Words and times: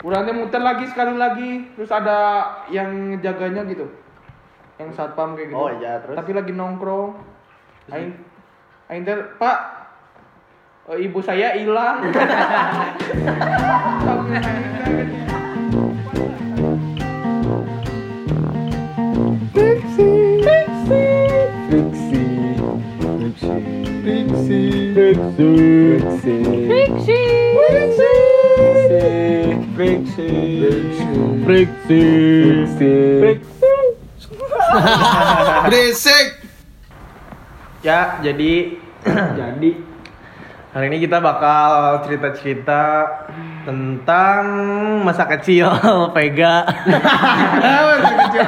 Kurangnya 0.00 0.32
muter 0.32 0.64
lagi 0.64 0.88
sekali 0.88 1.12
lagi, 1.12 1.76
terus 1.76 1.92
ada 1.92 2.48
yang 2.72 3.20
jaganya 3.20 3.68
gitu. 3.68 3.84
Yang 4.80 4.96
satpam 4.96 5.36
kayak 5.36 5.52
gitu. 5.52 5.60
Oh, 5.60 5.68
iya, 5.76 6.00
terus? 6.00 6.16
Tapi 6.16 6.32
lagi 6.32 6.56
nongkrong. 6.56 7.20
Aing 7.92 8.16
Aing 8.88 9.04
"Pak, 9.36 9.58
eh, 10.96 11.04
ibu 11.04 11.20
saya 11.20 11.52
hilang." 11.52 12.00
Aing 12.00 12.16
teh 12.16 12.24
Friksi. 19.60 20.08
Friksi. 24.00 24.64
Friksi. 24.96 25.52
Friksi. 26.64 27.19
Friksi. 29.80 30.28
Friksi. 30.60 31.08
Friksi. 31.40 32.04
Friksi. 33.16 33.72
Berisik. 35.64 36.26
Ya, 37.80 38.20
jadi 38.20 38.76
jadi 39.40 39.70
hari 40.76 40.84
ini 40.92 41.00
kita 41.00 41.24
bakal 41.24 42.04
cerita-cerita 42.04 43.08
tentang 43.64 44.44
masa 45.00 45.24
kecil 45.24 45.72
Vega. 46.12 46.68
Masa 47.64 48.10
kecil 48.20 48.44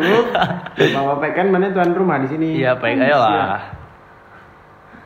dulu. 0.00 0.18
Bapak 0.96 1.30
kan 1.36 1.46
mana 1.52 1.76
tuan 1.76 1.92
rumah 1.92 2.24
di 2.24 2.32
sini. 2.32 2.64
Iya, 2.64 2.80
Peg, 2.80 3.04
ayo 3.04 3.20
lah. 3.20 3.83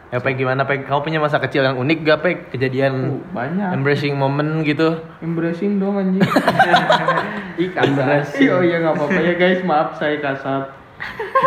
Ya, 0.09 0.19
Peg 0.19 0.41
gimana, 0.41 0.65
Peg? 0.65 0.89
Kamu 0.89 1.05
punya 1.05 1.21
masa 1.21 1.37
kecil 1.37 1.61
yang 1.61 1.77
unik 1.77 1.99
gak, 2.01 2.21
Peg? 2.25 2.37
Kejadian 2.49 3.21
Uh, 3.21 3.29
banyak. 3.29 3.77
embracing 3.77 4.17
moment 4.17 4.65
gitu? 4.65 5.05
Embracing 5.21 5.77
dong 5.77 6.01
anjing. 6.01 6.25
Ih, 7.61 7.69
kasar. 7.71 8.25
oh 8.49 8.63
iya 8.63 8.81
nggak 8.81 8.95
apa-apa 8.95 9.21
ya 9.21 9.35
guys, 9.37 9.61
maaf 9.63 10.01
saya 10.01 10.17
kasar. 10.17 10.73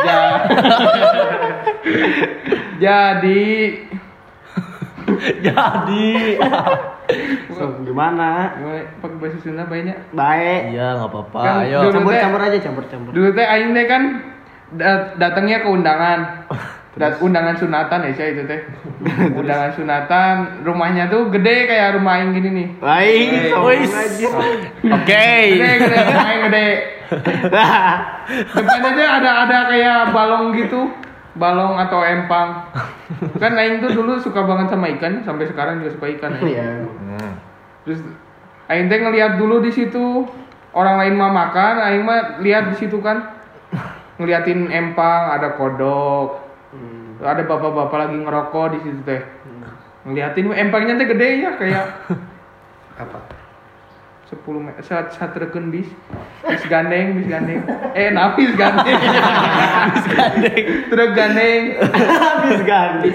Ja- 0.04 0.46
Jadi 2.78 3.44
Jadi. 5.44 6.10
So, 7.52 7.64
gimana? 7.84 8.56
gimana 8.56 8.80
pakai 9.02 9.18
bahasa 9.18 9.38
Sunda 9.42 9.66
banyak. 9.66 9.98
Baik. 10.12 10.62
Iya, 10.72 10.88
nggak 10.96 11.10
apa-apa. 11.10 11.40
Kan 11.42 11.56
Ayo. 11.66 11.80
Campur-campur 11.90 12.42
aja, 12.42 12.58
campur-campur. 12.62 13.12
Dulu 13.12 13.30
teh 13.34 13.44
aing 13.44 13.74
teh 13.74 13.86
kan 13.86 14.04
da- 14.72 15.12
datangnya 15.18 15.62
ke 15.62 15.68
undangan. 15.68 16.20
Dat 16.92 17.24
undangan 17.24 17.56
sunatan 17.56 18.04
ya 18.04 18.12
saya 18.12 18.30
itu 18.36 18.44
teh. 18.44 18.62
undangan 19.40 19.72
sunatan, 19.72 20.36
rumahnya 20.68 21.08
tuh 21.08 21.32
gede 21.32 21.72
kayak 21.72 21.96
rumah 21.96 22.20
aing 22.20 22.36
gini 22.36 22.50
nih. 22.52 22.68
Baik. 22.84 23.28
Wis. 23.64 23.92
Oke. 24.92 25.28
Gede, 25.56 25.72
gede, 25.88 25.98
rumah 26.12 26.28
aing 26.28 26.44
gede. 26.52 26.68
Depannya 28.56 28.92
tuh 28.96 29.08
ada 29.08 29.32
ada 29.48 29.58
kayak 29.72 30.00
balong 30.12 30.52
gitu. 30.60 30.92
Balong 31.40 31.80
atau 31.80 32.04
empang. 32.04 32.68
Kan 33.40 33.56
aing 33.56 33.80
tuh 33.80 33.96
dulu 33.96 34.20
suka 34.20 34.44
banget 34.44 34.76
sama 34.76 34.92
ikan, 35.00 35.24
sampai 35.24 35.48
sekarang 35.48 35.80
juga 35.80 35.96
suka 35.96 36.08
ikan. 36.20 36.44
Iya. 36.44 36.92
Hmm. 36.92 37.34
Terus 37.88 38.04
aing 38.68 38.92
teh 38.92 39.00
ngeliat 39.00 39.40
dulu 39.40 39.64
di 39.64 39.72
situ 39.72 40.28
orang 40.76 41.08
lain 41.08 41.16
mah 41.16 41.32
makan, 41.32 41.74
aing 41.88 42.04
mah 42.04 42.44
lihat 42.44 42.76
di 42.76 42.84
situ 42.84 43.00
kan 43.00 43.32
ngeliatin 44.20 44.68
empang, 44.68 45.40
ada 45.40 45.56
kodok. 45.56 46.51
Ada 47.22 47.42
bapak-bapak 47.46 47.98
lagi 47.98 48.18
ngerokok 48.18 48.66
di 48.74 48.78
situ 48.82 49.02
teh. 49.06 49.22
Ngeliatin 50.10 50.50
empangnya 50.50 50.98
teh 50.98 51.08
gede 51.08 51.28
ya 51.46 51.52
kayak. 51.56 51.86
Apa? 53.02 53.20
10 54.32 54.48
meter 54.64 54.80
saat 54.80 55.12
saat 55.12 55.36
reken 55.36 55.70
bis. 55.70 55.92
Bis 56.48 56.64
gandeng 56.72 57.20
bis 57.20 57.28
gandeng. 57.28 57.68
Eh 57.92 58.16
napis 58.16 58.56
gandeng. 58.60 59.00
Bis 59.92 60.08
gandeng. 60.08 60.66
Truk 60.88 61.12
gandeng. 61.12 61.64
Habis 61.78 62.62
ganti. 62.64 63.10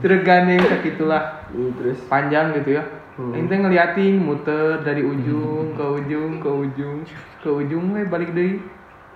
truk 0.00 0.22
gandeng 0.24 0.60
sakitulah 0.64 1.40
Hmm, 1.50 1.74
Terus? 1.74 1.98
Panjang 2.06 2.54
gitu 2.54 2.78
ya. 2.78 2.86
Hmm. 3.18 3.34
Ini 3.34 3.50
ngeliatin 3.50 4.22
muter 4.22 4.86
dari 4.86 5.02
ujung 5.02 5.74
ke 5.74 5.82
ujung 5.82 6.38
ke 6.38 6.46
ujung 6.46 7.02
ke 7.42 7.50
ujung 7.50 7.84
we 7.92 8.06
balik 8.06 8.30
deui. 8.30 8.62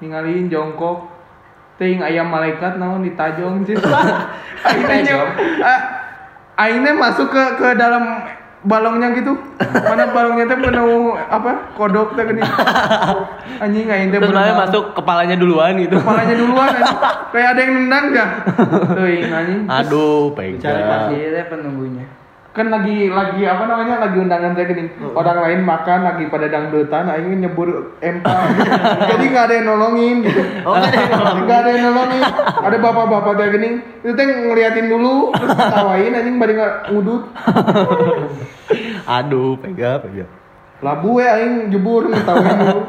Ningalin 0.03 0.51
jongkok 0.51 1.14
ting 1.75 1.99
ayam 1.99 2.31
malaikat 2.31 2.79
naon 2.79 3.03
ditajong 3.03 3.67
sih 3.67 3.75
aing 4.67 4.83
teh 4.87 4.99
nya- 5.03 5.35
ah, 5.61 5.81
aing 6.63 6.87
teh 6.87 6.95
masuk 6.95 7.29
ke 7.29 7.43
ke 7.59 7.69
dalam 7.75 8.23
balongnya 8.65 9.13
gitu 9.13 9.35
mana 9.85 10.09
balongnya 10.09 10.49
teh 10.49 10.57
penuh 10.57 11.19
apa 11.19 11.75
kodok 11.75 12.15
teh 12.15 12.25
gini 12.25 12.41
anjing 13.63 13.91
aing 13.91 14.09
teh. 14.09 14.19
Maya 14.23 14.55
masuk 14.57 14.95
kepalanya 14.95 15.37
duluan 15.37 15.77
gitu. 15.77 15.99
kepalanya 16.01 16.35
duluan 16.39 16.71
anjing. 16.73 16.99
kayak 17.35 17.49
ada 17.53 17.61
yang 17.61 17.73
nendang 17.77 18.07
ya 18.15 18.27
teuing 18.97 19.29
anjing 19.29 19.61
Aduh, 19.67 20.33
cari 20.33 20.57
Pega. 20.57 20.87
kasih 20.89 21.21
deh 21.35 21.45
penunggunya. 21.51 22.07
Kan 22.55 22.71
lagi 22.71 23.11
lagi 23.11 23.43
apa 23.43 23.67
namanya 23.67 24.07
lagi 24.07 24.17
undangan 24.23 24.55
saya 24.55 24.71
gini. 24.71 24.87
Orang 25.11 25.43
lain 25.43 25.67
makan 25.67 26.07
lagi 26.07 26.31
pada 26.31 26.47
dangdutan 26.47 27.11
aing 27.11 27.43
nyebur 27.43 27.99
empang 27.99 28.55
jadi 29.11 29.25
nggak 29.27 29.45
ada 29.51 29.55
yang 29.59 29.67
nolongin 29.75 30.17
gitu. 30.23 30.43
Oh, 30.63 30.79
nggak 30.79 31.59
ada 31.67 31.71
yang 31.75 31.85
nolongin. 31.91 32.23
ada 32.63 32.77
bapak-bapak 32.79 33.33
kayak 33.43 33.51
gini 33.59 33.69
itu 34.07 34.13
teh 34.15 34.27
ngeliatin 34.31 34.87
dulu 34.87 35.35
terus 35.35 35.51
ketawain 35.51 36.15
anjing 36.15 36.37
bari 36.39 36.53
nggak 36.55 36.75
ngudut. 36.95 37.23
Aduh, 39.19 39.59
Pega, 39.59 39.99
Pega. 39.99 40.27
labu 40.79 41.19
we 41.19 41.27
aing 41.27 41.75
jebur 41.75 42.07
ngetawain 42.07 42.71
dulu. 42.71 42.83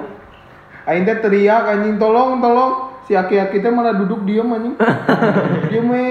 Aing 0.86 1.10
teh 1.10 1.18
teriak 1.26 1.74
anjing 1.74 1.98
tolong 1.98 2.38
tolong. 2.38 2.94
Si 3.10 3.18
aki-aki 3.18 3.66
teh 3.66 3.74
malah 3.74 3.98
duduk 3.98 4.30
diem 4.30 4.46
anjing. 4.46 4.78
Diem 5.74 5.90
we 5.90 6.02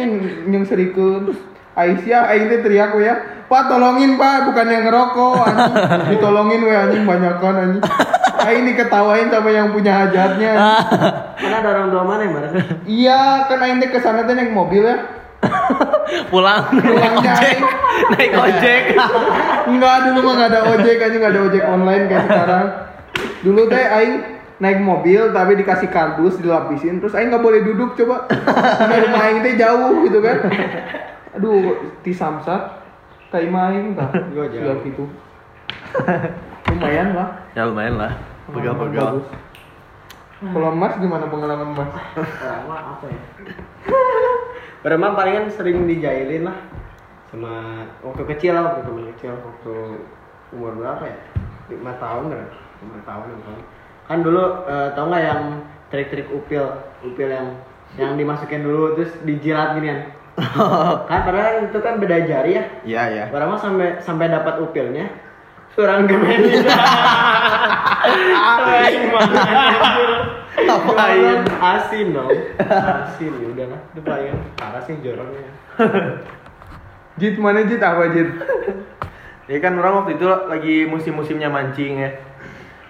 yang 0.50 0.66
serikeun 0.66 1.53
Aisyah 1.74 2.30
aing 2.30 2.46
teh 2.46 2.60
teriak 2.62 2.94
we 2.94 3.02
ya 3.02 3.16
Pak 3.44 3.68
tolongin 3.68 4.16
pak 4.16 4.48
bukan 4.48 4.66
yang 4.66 4.84
ngerokok 4.88 5.36
anjing 5.44 5.74
ditolongin 6.16 6.60
we 6.64 6.72
anjing 6.72 7.02
banyakan 7.04 7.54
anjing 7.60 7.84
aing 8.44 8.64
diketawain 8.66 9.28
sama 9.28 9.50
yang 9.50 9.68
punya 9.68 9.92
hajatnya 10.04 10.50
anjing. 10.54 11.00
Mana 11.44 11.56
ada 11.60 11.68
orang 11.74 11.88
tua 11.92 12.02
mana 12.02 12.20
yang 12.24 12.34
bareng? 12.34 12.54
iya 12.88 13.20
kan 13.44 13.58
aing 13.60 13.78
teh 13.78 13.90
ke 13.90 13.98
sana 13.98 14.24
teh 14.24 14.32
naik 14.32 14.50
mobil 14.50 14.80
ya 14.80 14.96
Pulang 16.32 16.72
naik 16.72 16.88
Pulangnya 16.88 17.32
ojek. 17.36 17.44
aing. 17.52 17.62
Naik 18.16 18.32
ojek. 18.32 18.82
Enggak 19.68 19.96
dulu 20.08 20.18
mah 20.24 20.32
nggak 20.40 20.50
ada 20.50 20.60
ojek 20.72 20.96
aja 20.96 21.16
nggak 21.20 21.32
ada 21.36 21.42
ojek 21.44 21.64
online 21.68 22.04
kayak 22.08 22.24
sekarang. 22.24 22.66
Dulu 23.44 23.60
teh 23.68 23.84
aing 23.84 24.14
naik 24.56 24.78
mobil 24.80 25.20
tapi 25.36 25.52
dikasih 25.58 25.92
kardus 25.92 26.40
dilapisin 26.40 26.96
terus 26.96 27.12
aing 27.12 27.28
nggak 27.28 27.44
boleh 27.44 27.60
duduk 27.60 27.92
coba. 27.92 28.24
Karena 28.30 29.04
rumah 29.04 29.20
aing 29.20 29.40
teh 29.44 29.54
jauh 29.58 30.00
gitu 30.08 30.18
kan. 30.24 30.36
Aduh, 31.34 31.90
di 32.06 32.12
Samsat 32.14 32.82
kayak 33.34 33.50
main 33.50 33.98
jauh. 34.34 34.46
Ya 34.54 34.74
gitu. 34.82 35.04
Lumayan 36.70 37.08
lah. 37.14 37.28
Ya 37.54 37.62
lumayan 37.66 37.96
lah. 37.98 38.12
Pegal-pegal. 38.50 39.18
Bagus. 39.18 39.26
Kalau 40.44 40.70
Mas 40.76 40.94
gimana 41.00 41.24
pengalaman 41.30 41.72
Mas? 41.72 41.90
Lama 42.42 42.76
apa 42.98 43.06
ya? 43.08 43.20
Beremam 44.84 45.16
palingan 45.16 45.48
sering 45.48 45.88
dijailin 45.88 46.44
lah 46.44 46.58
sama 47.34 47.82
waktu 48.06 48.22
kecil 48.30 48.54
lah 48.54 48.62
waktu 48.70 48.86
teman 48.86 49.10
kecil 49.16 49.34
waktu 49.34 49.74
umur 50.54 50.70
berapa 50.78 51.02
ya 51.02 51.18
lima 51.66 51.98
tahun 51.98 52.30
kan 52.30 52.46
lima 52.78 52.98
tahun 53.02 53.24
lima 53.26 53.42
tahun 53.42 53.60
kan 54.06 54.18
dulu 54.22 54.44
eh, 54.70 54.88
tau 54.94 55.04
nggak 55.10 55.24
yang 55.26 55.42
trik-trik 55.90 56.30
upil 56.30 56.62
upil 57.02 57.26
yang 57.26 57.58
yang 57.98 58.14
dimasukin 58.14 58.62
dulu 58.62 58.94
terus 58.94 59.10
dijilat 59.26 59.74
ginian 59.74 60.06
kan 60.06 60.10
padahal 61.10 61.70
itu 61.70 61.78
kan 61.78 62.02
beda 62.02 62.26
jari 62.26 62.58
ya 62.58 62.64
Iya, 62.82 63.02
iya. 63.14 63.24
Barang 63.30 63.54
mah 63.54 63.60
sampai 63.62 64.02
sampai 64.02 64.26
dapat 64.30 64.58
upilnya 64.58 65.06
Surang 65.74 66.06
gemen 66.06 66.42
Ngapain? 70.54 71.40
Asin 71.58 72.06
dong 72.14 72.30
Asin 72.66 73.32
ya 73.42 73.46
udahlah 73.50 73.80
Itu 73.94 74.00
paling 74.02 74.34
parah 74.58 74.82
sih 74.82 74.98
jorongnya 75.02 75.50
Jit 77.14 77.38
mana 77.38 77.62
Jit 77.62 77.78
apa 77.78 78.10
Jit? 78.10 78.26
Ya 79.46 79.58
kan 79.62 79.78
orang 79.78 80.02
waktu 80.02 80.18
itu 80.18 80.26
lagi 80.26 80.76
musim-musimnya 80.88 81.46
mancing 81.46 82.02
ya. 82.02 82.10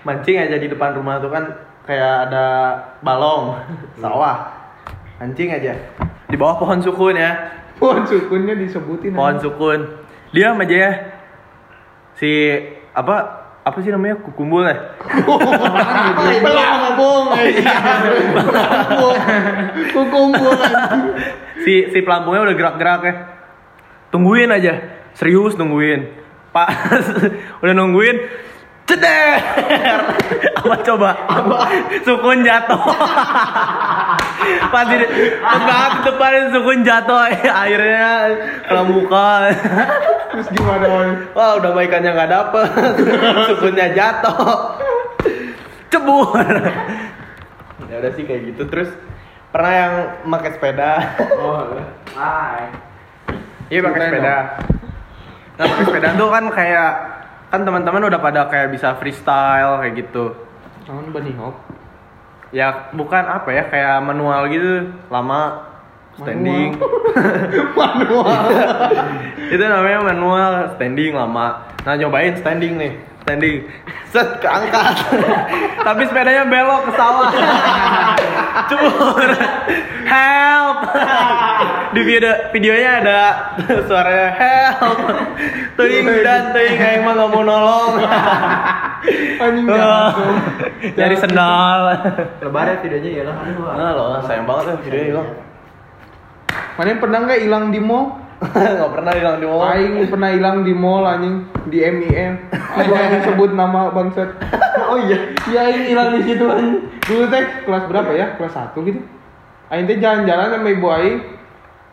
Mancing 0.06 0.40
aja 0.40 0.56
di 0.56 0.70
depan 0.70 0.96
rumah 0.96 1.20
tuh 1.20 1.28
kan 1.28 1.44
kayak 1.84 2.30
ada 2.30 2.46
balong 3.04 3.58
sawah. 4.00 4.53
Mancing 5.18 5.50
aja. 5.54 5.72
Di 6.26 6.34
bawah 6.34 6.58
pohon 6.58 6.82
sukun 6.82 7.14
ya. 7.14 7.54
Pohon 7.78 8.02
sukunnya 8.06 8.58
disebutin. 8.58 9.14
Pohon 9.14 9.38
sukun. 9.38 9.80
Diam 10.34 10.58
aja 10.58 10.74
ya. 10.74 10.92
Si 12.18 12.30
apa 12.94 13.46
apa 13.64 13.78
sih 13.80 13.90
namanya 13.94 14.18
kukumbul 14.22 14.66
ya? 14.66 14.98
Anjing. 15.14 16.42
Si 21.62 21.74
si 21.94 21.98
pelampungnya 22.02 22.50
udah 22.50 22.56
gerak-gerak 22.58 23.00
ya. 23.06 23.14
Tungguin 24.10 24.50
aja. 24.50 24.74
Serius 25.14 25.54
tungguin. 25.54 26.26
pas 26.54 26.70
udah 27.66 27.74
nungguin 27.74 28.14
ceder 28.86 29.42
apa 30.64 30.76
coba. 30.80 31.10
Sukun 32.00 32.40
jatuh. 32.40 32.80
Pas 34.72 34.84
di 34.88 34.96
pas 35.40 35.60
banget 35.60 35.92
depan 36.08 36.32
sukun 36.56 36.80
jatuh. 36.80 37.18
Airnya 37.44 38.12
ke 38.64 38.80
muka 38.88 39.52
Terus 40.34 40.48
gimana 40.50 40.86
Oi? 40.90 41.10
wah 41.36 41.60
udah 41.62 41.70
baikannya 41.76 42.10
nggak 42.10 42.30
dapet. 42.32 42.68
Sukunnya 43.52 43.86
jatuh. 43.92 44.80
Cebur. 45.92 46.42
Ya 47.86 47.96
udah 48.02 48.12
sih 48.18 48.24
kayak 48.26 48.42
gitu. 48.50 48.66
Terus 48.66 48.90
pernah 49.54 49.72
yang 49.72 49.94
pakai 50.26 50.50
sepeda? 50.58 50.92
Oh, 51.38 51.78
hai. 52.18 52.66
Iya 53.70 53.80
pakai 53.84 54.00
sepeda. 54.10 54.36
Nah 55.54 55.64
pakai 55.70 55.84
sepeda 55.86 56.08
tuh 56.18 56.28
kan 56.34 56.44
kayak 56.50 56.92
kan 57.54 57.62
teman-teman 57.62 58.10
udah 58.10 58.18
pada 58.18 58.50
kayak 58.50 58.74
bisa 58.74 58.98
freestyle 58.98 59.78
kayak 59.78 59.94
gitu. 60.02 60.34
Naon 60.84 61.12
Bunny 61.12 61.32
Hop? 61.40 61.54
Ya 62.54 62.92
bukan 62.94 63.24
apa 63.26 63.48
ya 63.50 63.66
kayak 63.66 64.04
manual 64.04 64.46
gitu 64.52 64.94
lama 65.10 65.64
standing. 66.20 66.78
Manual. 67.74 68.42
Itu 69.54 69.64
namanya 69.64 70.00
manual 70.14 70.52
standing 70.78 71.12
lama. 71.16 71.66
Nah 71.82 71.94
nyobain 71.98 72.38
standing 72.38 72.78
nih 72.78 72.92
standing 73.24 73.64
set 74.12 74.36
keangkat 74.44 75.00
tapi 75.88 76.02
sepedanya 76.04 76.44
belok 76.44 76.80
ke 76.84 76.92
sawah 76.92 77.32
cebur 78.68 79.30
help 80.04 80.78
di 81.96 82.00
video 82.04 82.32
videonya 82.52 82.90
ada 83.00 83.20
suaranya 83.88 84.28
help 84.36 84.98
tuing 85.80 86.04
dan 86.20 86.52
tuing 86.52 86.76
kayak 86.76 87.00
emang 87.00 87.16
nggak 87.16 87.30
mau 87.32 87.42
nolong 87.42 87.92
Anjing 89.34 89.68
Oh. 89.68 90.10
Nyari 90.96 91.16
sendal. 91.20 91.80
Lebaran 92.40 92.80
videonya 92.80 93.10
ya 93.20 93.22
lah. 93.28 93.36
Aduh. 93.36 93.68
Nah 93.76 93.90
loh, 93.92 94.06
sayang 94.24 94.48
banget 94.48 94.64
ya 94.64 94.74
videonya 94.80 95.08
hilang. 95.12 95.28
Mana 96.80 96.96
pernah 96.96 97.18
nggak 97.28 97.40
hilang 97.44 97.64
di 97.68 97.80
mall? 97.84 98.23
Nggak 98.76 98.92
pernah 98.92 99.12
hilang 99.16 99.36
di 99.40 99.46
mall. 99.46 99.62
Aing 99.64 99.94
pernah 100.10 100.30
hilang 100.30 100.56
di 100.62 100.72
mall 100.74 101.04
anjing 101.06 101.36
di 101.70 101.78
MIM. 101.80 102.32
Aku 102.52 102.92
anjing 103.00 103.22
sebut 103.24 103.50
nama 103.52 103.90
bangsat. 103.90 104.30
Oh 104.84 104.98
iya. 105.00 105.32
Ya 105.48 105.70
Aing 105.70 105.86
hilang 105.86 106.18
di 106.18 106.20
situ 106.26 106.44
anjing. 106.44 106.82
Dulu 107.06 107.24
teh 107.30 107.44
kelas 107.64 107.84
berapa 107.88 108.10
ya? 108.12 108.26
Kelas 108.36 108.54
1 108.54 108.74
gitu. 108.84 109.00
Aing 109.70 109.86
teh 109.88 109.96
jalan-jalan 110.02 110.50
sama 110.54 110.68
ibu 110.70 110.88
Aing 110.90 111.18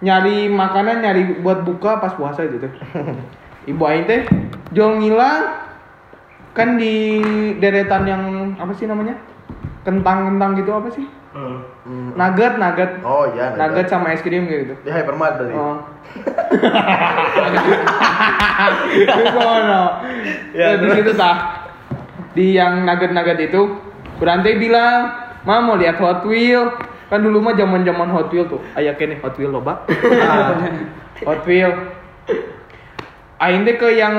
nyari 0.02 0.50
makanan 0.50 1.06
nyari 1.06 1.22
buat 1.46 1.62
buka 1.62 2.02
pas 2.02 2.14
puasa 2.18 2.46
gitu 2.50 2.68
teh. 2.68 2.74
Ibu 3.70 3.84
Aing 3.86 4.06
teh 4.10 4.26
jual 4.74 4.98
ngilang 4.98 5.62
kan 6.52 6.76
di 6.76 7.24
deretan 7.62 8.04
yang 8.10 8.24
apa 8.60 8.74
sih 8.76 8.90
namanya? 8.90 9.16
Kentang-kentang 9.88 10.60
gitu 10.60 10.72
apa 10.76 10.90
sih? 10.92 11.06
Hmm. 11.32 12.12
Nugget, 12.16 12.60
nugget. 12.60 12.92
Oh 13.08 13.24
iya, 13.32 13.56
Nugget 13.56 13.88
sama 13.88 14.12
es 14.12 14.20
krim 14.20 14.52
gitu. 14.52 14.76
Di 14.84 14.92
Hypermart 14.92 15.40
tadi. 15.40 15.56
Oh. 15.56 15.80
Di 18.92 19.24
sono. 19.32 19.84
Ya, 20.52 20.76
Ya, 20.76 20.84
di 20.84 20.88
situ 20.92 21.12
tah. 21.16 21.68
Di 22.36 22.56
yang 22.56 22.84
nugget-nugget 22.84 23.40
itu, 23.48 23.92
Berante 24.22 24.54
bilang, 24.62 25.10
"Ma 25.42 25.66
mau 25.66 25.74
lihat 25.74 25.98
Hot 25.98 26.22
Wheel." 26.30 26.70
Kan 27.10 27.26
dulu 27.26 27.42
mah 27.42 27.58
zaman-zaman 27.58 28.14
Hot 28.14 28.30
Wheel 28.30 28.46
tuh. 28.46 28.62
Aya 28.78 28.94
kene 28.94 29.18
Hot 29.26 29.34
Wheel 29.34 29.50
loba. 29.50 29.82
Hot 31.28 31.42
Wheel. 31.50 31.74
Aing 33.42 33.66
teh 33.66 33.82
ke 33.82 33.98
yang 33.98 34.16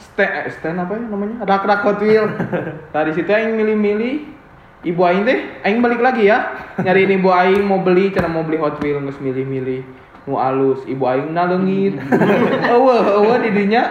stand, 0.00 0.48
stand 0.56 0.80
apa 0.80 0.96
ya 0.96 1.04
namanya? 1.04 1.44
Rak-rak 1.44 1.84
Hot 1.84 2.00
Wheel. 2.00 2.24
Tadi 2.96 3.10
situ 3.12 3.28
aing 3.28 3.52
milih-milih. 3.52 4.37
Ibu 4.86 5.00
aing 5.02 5.26
teh, 5.26 5.38
aing 5.66 5.82
balik 5.82 5.98
lagi 5.98 6.30
ya. 6.30 6.54
Nyariin 6.78 7.18
ibu 7.18 7.34
aing 7.34 7.66
mau 7.66 7.82
beli, 7.82 8.14
cara 8.14 8.30
mau 8.30 8.46
beli 8.46 8.62
Hot 8.62 8.78
Wheel 8.78 9.02
geus 9.02 9.18
milih-milih. 9.18 9.82
Mau 10.30 10.38
alus, 10.38 10.86
ibu 10.86 11.02
aing 11.02 11.34
naleungit. 11.34 11.98
Eueuh, 12.70 13.02
eueuh 13.18 13.38
di 13.42 13.50
dinya. 13.50 13.90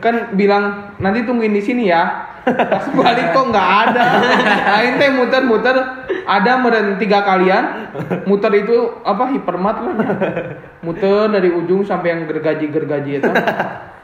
Kan 0.00 0.32
bilang, 0.32 0.96
"Nanti 0.96 1.28
tungguin 1.28 1.52
di 1.52 1.60
sini 1.60 1.92
ya." 1.92 2.24
Pas 2.48 2.88
balik 2.88 3.36
kok 3.36 3.52
nggak 3.52 3.68
ada. 3.84 4.04
Aing 4.80 4.96
teh 4.96 5.12
muter-muter 5.12 5.76
ada 6.24 6.52
meren 6.56 6.96
tiga 6.96 7.20
kalian. 7.20 7.92
Muter 8.24 8.52
itu 8.56 9.04
apa 9.04 9.28
hipermat 9.28 9.76
lah. 9.84 9.94
Muter 10.80 11.28
dari 11.28 11.52
ujung 11.52 11.84
sampai 11.84 12.16
yang 12.16 12.24
gergaji-gergaji 12.24 13.20
itu. 13.20 13.32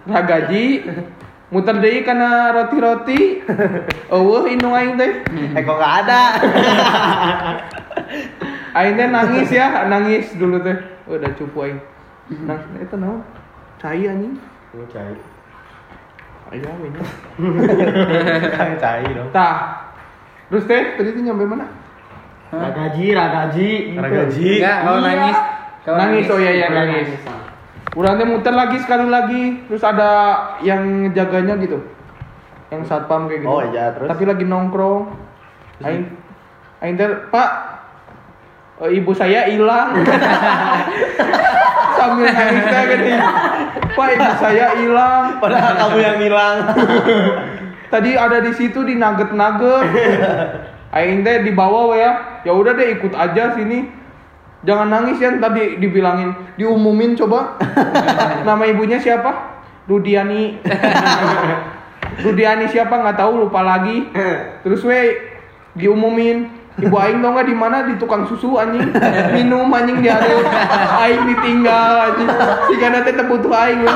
Gergaji 0.05 0.65
muter 1.49 1.76
deui 1.79 2.00
karena 2.02 2.52
roti-roti. 2.52 3.44
Eueuh 4.14 4.44
indung 4.49 4.73
aing 4.73 4.96
teh. 4.96 5.12
Eh 5.55 5.62
kok 5.62 5.76
nggak 5.76 5.94
ada? 6.06 6.23
Aing 8.75 8.99
teh 8.99 9.06
nangis 9.06 9.49
ya, 9.50 9.87
nangis 9.87 10.35
dulu 10.35 10.58
teh. 10.61 10.76
Udah 11.06 11.31
cupu 11.37 11.69
aing. 11.69 11.79
Nang 12.43 12.58
itu 12.81 12.96
naon? 12.96 13.20
Cai 13.79 14.02
anjing. 14.02 14.35
Cai. 14.91 15.14
Ayo 16.52 16.69
ini. 16.82 17.00
Kayak 18.50 18.76
cai 18.82 19.06
dong. 19.14 19.31
Tah. 19.31 19.56
Terus 20.50 20.64
teh 20.67 20.82
tadi 20.99 21.08
tuh 21.12 21.23
nyampe 21.23 21.44
mana? 21.46 21.67
Ragaji, 22.55 23.06
ragaji. 23.14 23.70
Ragaji. 23.99 24.50
Enggak, 24.62 24.79
kalau 24.85 24.99
Iya. 25.00 25.06
nangis. 25.11 25.38
Kalau 25.85 25.96
Nangis, 26.00 26.25
oh 26.32 26.38
iya, 26.41 26.52
iya, 26.56 26.67
Oh, 26.73 26.76
nangis. 26.81 27.08
Ah. 27.94 27.94
Kurang 27.94 28.19
teh 28.19 28.26
muter 28.26 28.50
lagi 28.50 28.82
sekali 28.82 29.06
lagi, 29.06 29.62
terus 29.70 29.87
ada 29.87 30.11
yang 30.67 31.14
jaganya 31.14 31.55
gitu. 31.62 31.79
Yang 32.75 32.91
satpam 32.91 33.31
kayak 33.31 33.46
gitu. 33.46 33.55
Oh, 33.55 33.62
iya, 33.62 33.94
terus? 33.94 34.11
Tapi 34.11 34.26
lagi 34.26 34.43
nongkrong. 34.43 35.14
Aing 35.87 36.11
aing 36.82 36.99
teh, 36.99 37.06
"Pak, 37.31 37.50
eh, 38.82 38.99
ibu 38.99 39.14
saya 39.14 39.46
hilang." 39.46 39.94
Sambil 41.99 42.35
nangis 42.35 42.67
teh 42.67 42.82
gini. 42.99 43.14
"Pak, 43.94 44.08
ibu 44.19 44.31
saya 44.43 44.67
hilang." 44.75 45.25
Padahal 45.43 45.73
kamu 45.79 45.99
yang 46.02 46.19
hilang. 46.19 46.56
Tadi 47.94 48.19
ada 48.19 48.43
di 48.43 48.50
situ 48.58 48.82
di 48.82 48.99
nugget-nugget. 48.99 49.87
Aing 50.91 51.23
teh 51.23 51.46
dibawa 51.46 51.94
ya. 51.94 52.43
Ya 52.43 52.50
udah 52.50 52.75
deh 52.75 52.99
ikut 52.99 53.14
aja 53.14 53.55
sini. 53.55 54.02
Jangan 54.64 54.88
nangis 54.88 55.20
ya 55.20 55.37
tadi 55.37 55.76
dibilangin, 55.76 56.32
diumumin 56.56 57.12
coba. 57.12 57.61
Nama 58.49 58.64
ibunya 58.72 58.96
siapa? 58.96 59.61
Rudiani. 59.84 60.56
Rudiani 62.25 62.64
siapa 62.72 62.96
nggak 62.96 63.20
tahu 63.20 63.44
lupa 63.44 63.61
lagi. 63.61 64.08
Terus 64.64 64.81
we 64.88 65.20
diumumin. 65.77 66.65
Ibu 66.74 66.91
aing 66.91 67.22
tau 67.22 67.31
nggak 67.39 67.46
di 67.46 67.55
mana 67.55 67.86
di 67.86 67.94
tukang 68.03 68.27
susu 68.27 68.58
anjing 68.58 68.91
minum 69.31 69.70
anjing 69.70 70.03
di 70.03 70.10
aing 70.10 71.22
ditinggal 71.22 72.10
anjing 72.10 72.27
si 72.67 72.74
kana 72.82 73.06
teh 73.06 73.15
butuh 73.15 73.55
aing 73.55 73.86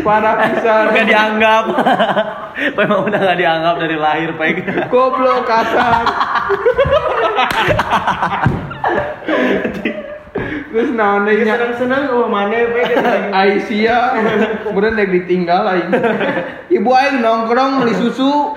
parah 0.00 0.40
pisan 0.40 0.96
Gak 0.96 1.04
dianggap. 1.04 1.64
Memang 2.80 3.12
udah 3.12 3.20
gak 3.20 3.36
dianggap 3.36 3.76
dari 3.76 3.96
lahir, 4.00 4.32
Peg. 4.40 4.64
Goblok 4.88 5.44
kasar. 5.44 6.08
Terus 10.76 10.92
naon 10.92 11.24
deui 11.24 11.40
nya 11.40 11.56
Senang-senang 11.56 12.12
oh 12.12 12.28
mana 12.28 12.52
pe 12.52 12.84
Aisyah 13.40 14.04
kemudian 14.60 14.92
dek 14.92 15.08
ditinggal 15.08 15.64
aing. 15.72 15.88
Ibu 16.68 16.90
aing 16.92 17.24
nongkrong 17.24 17.80
beli 17.80 17.96
susu. 17.96 18.52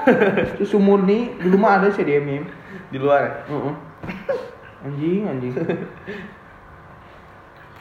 Susu 0.60 0.76
murni 0.84 1.32
dulu 1.40 1.56
mah 1.64 1.80
ada 1.80 1.88
sih 1.96 2.04
di 2.04 2.20
MM. 2.20 2.44
Di 2.92 3.00
luar. 3.00 3.48
Heeh. 3.48 3.74
Anjing, 4.84 5.22
anjing. 5.32 5.54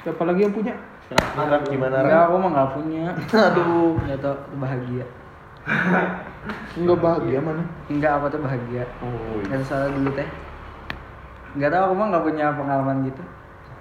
Siapa 0.07 0.23
lagi 0.23 0.47
yang 0.47 0.55
punya? 0.55 0.79
Rap 1.35 1.67
gimana, 1.67 2.05
Enggak, 2.05 2.15
Rap? 2.15 2.29
aku 2.31 2.37
mah 2.39 2.51
nggak 2.55 2.71
punya. 2.79 3.05
Aduh. 3.35 3.99
Enggak 4.07 4.19
tau 4.23 4.37
bahagia. 4.55 5.07
Enggak 6.79 6.99
bahagia 7.03 7.39
mana? 7.43 7.65
Enggak 7.91 8.13
apa 8.23 8.27
tuh 8.31 8.39
bahagia. 8.39 8.87
Oh, 9.03 9.43
Enggak 9.51 9.67
salah 9.67 9.91
dulu 9.91 10.15
teh. 10.15 10.29
Enggak 11.59 11.75
tahu 11.75 11.83
aku 11.91 11.95
mah 11.99 12.07
nggak 12.15 12.25
punya 12.31 12.47
pengalaman 12.55 12.97
gitu. 13.11 13.23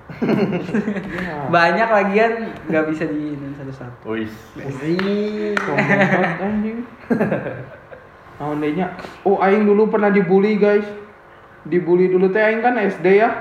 Banyak 1.55 1.89
lagian 1.91 2.31
nggak 2.71 2.85
bisa 2.91 3.03
diinin 3.07 3.53
satu-satu. 3.59 4.15
Wis. 4.15 4.33
Anjing. 4.57 5.57
Nya? 8.77 8.87
Oh, 9.25 9.41
aing 9.41 9.65
dulu 9.65 9.89
pernah 9.89 10.13
dibully, 10.13 10.55
guys. 10.61 10.85
Dibully 11.67 12.07
dulu 12.07 12.31
teh 12.31 12.39
aing 12.39 12.61
kan 12.63 12.77
SD 12.79 13.19
ya. 13.19 13.33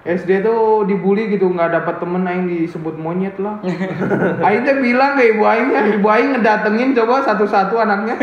SD 0.00 0.40
tuh 0.40 0.88
dibully 0.88 1.28
gitu 1.28 1.44
nggak 1.52 1.76
dapat 1.76 2.00
temen 2.00 2.24
aing 2.24 2.48
disebut 2.48 2.96
monyet 2.96 3.36
lah. 3.38 3.60
aing 4.46 4.64
teh 4.66 4.76
bilang 4.80 5.16
ke 5.16 5.36
ibu 5.36 5.44
aing 5.44 5.68
ya, 5.70 5.82
ibu 5.96 6.08
aing 6.08 6.30
ngedatengin 6.36 6.96
coba 6.96 7.24
satu-satu 7.24 7.78
anaknya. 7.80 8.16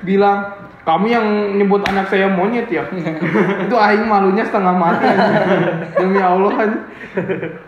bilang, 0.00 0.59
"Kamu 0.90 1.06
yang 1.06 1.26
nyebut 1.54 1.86
anak 1.86 2.10
saya 2.10 2.26
monyet 2.26 2.66
ya?" 2.66 2.82
Itu 3.70 3.78
aing 3.78 4.10
malunya 4.10 4.42
setengah 4.42 4.74
mati. 4.74 5.06
Demi 5.94 6.18
Allah 6.18 6.66
anjing. 6.66 6.82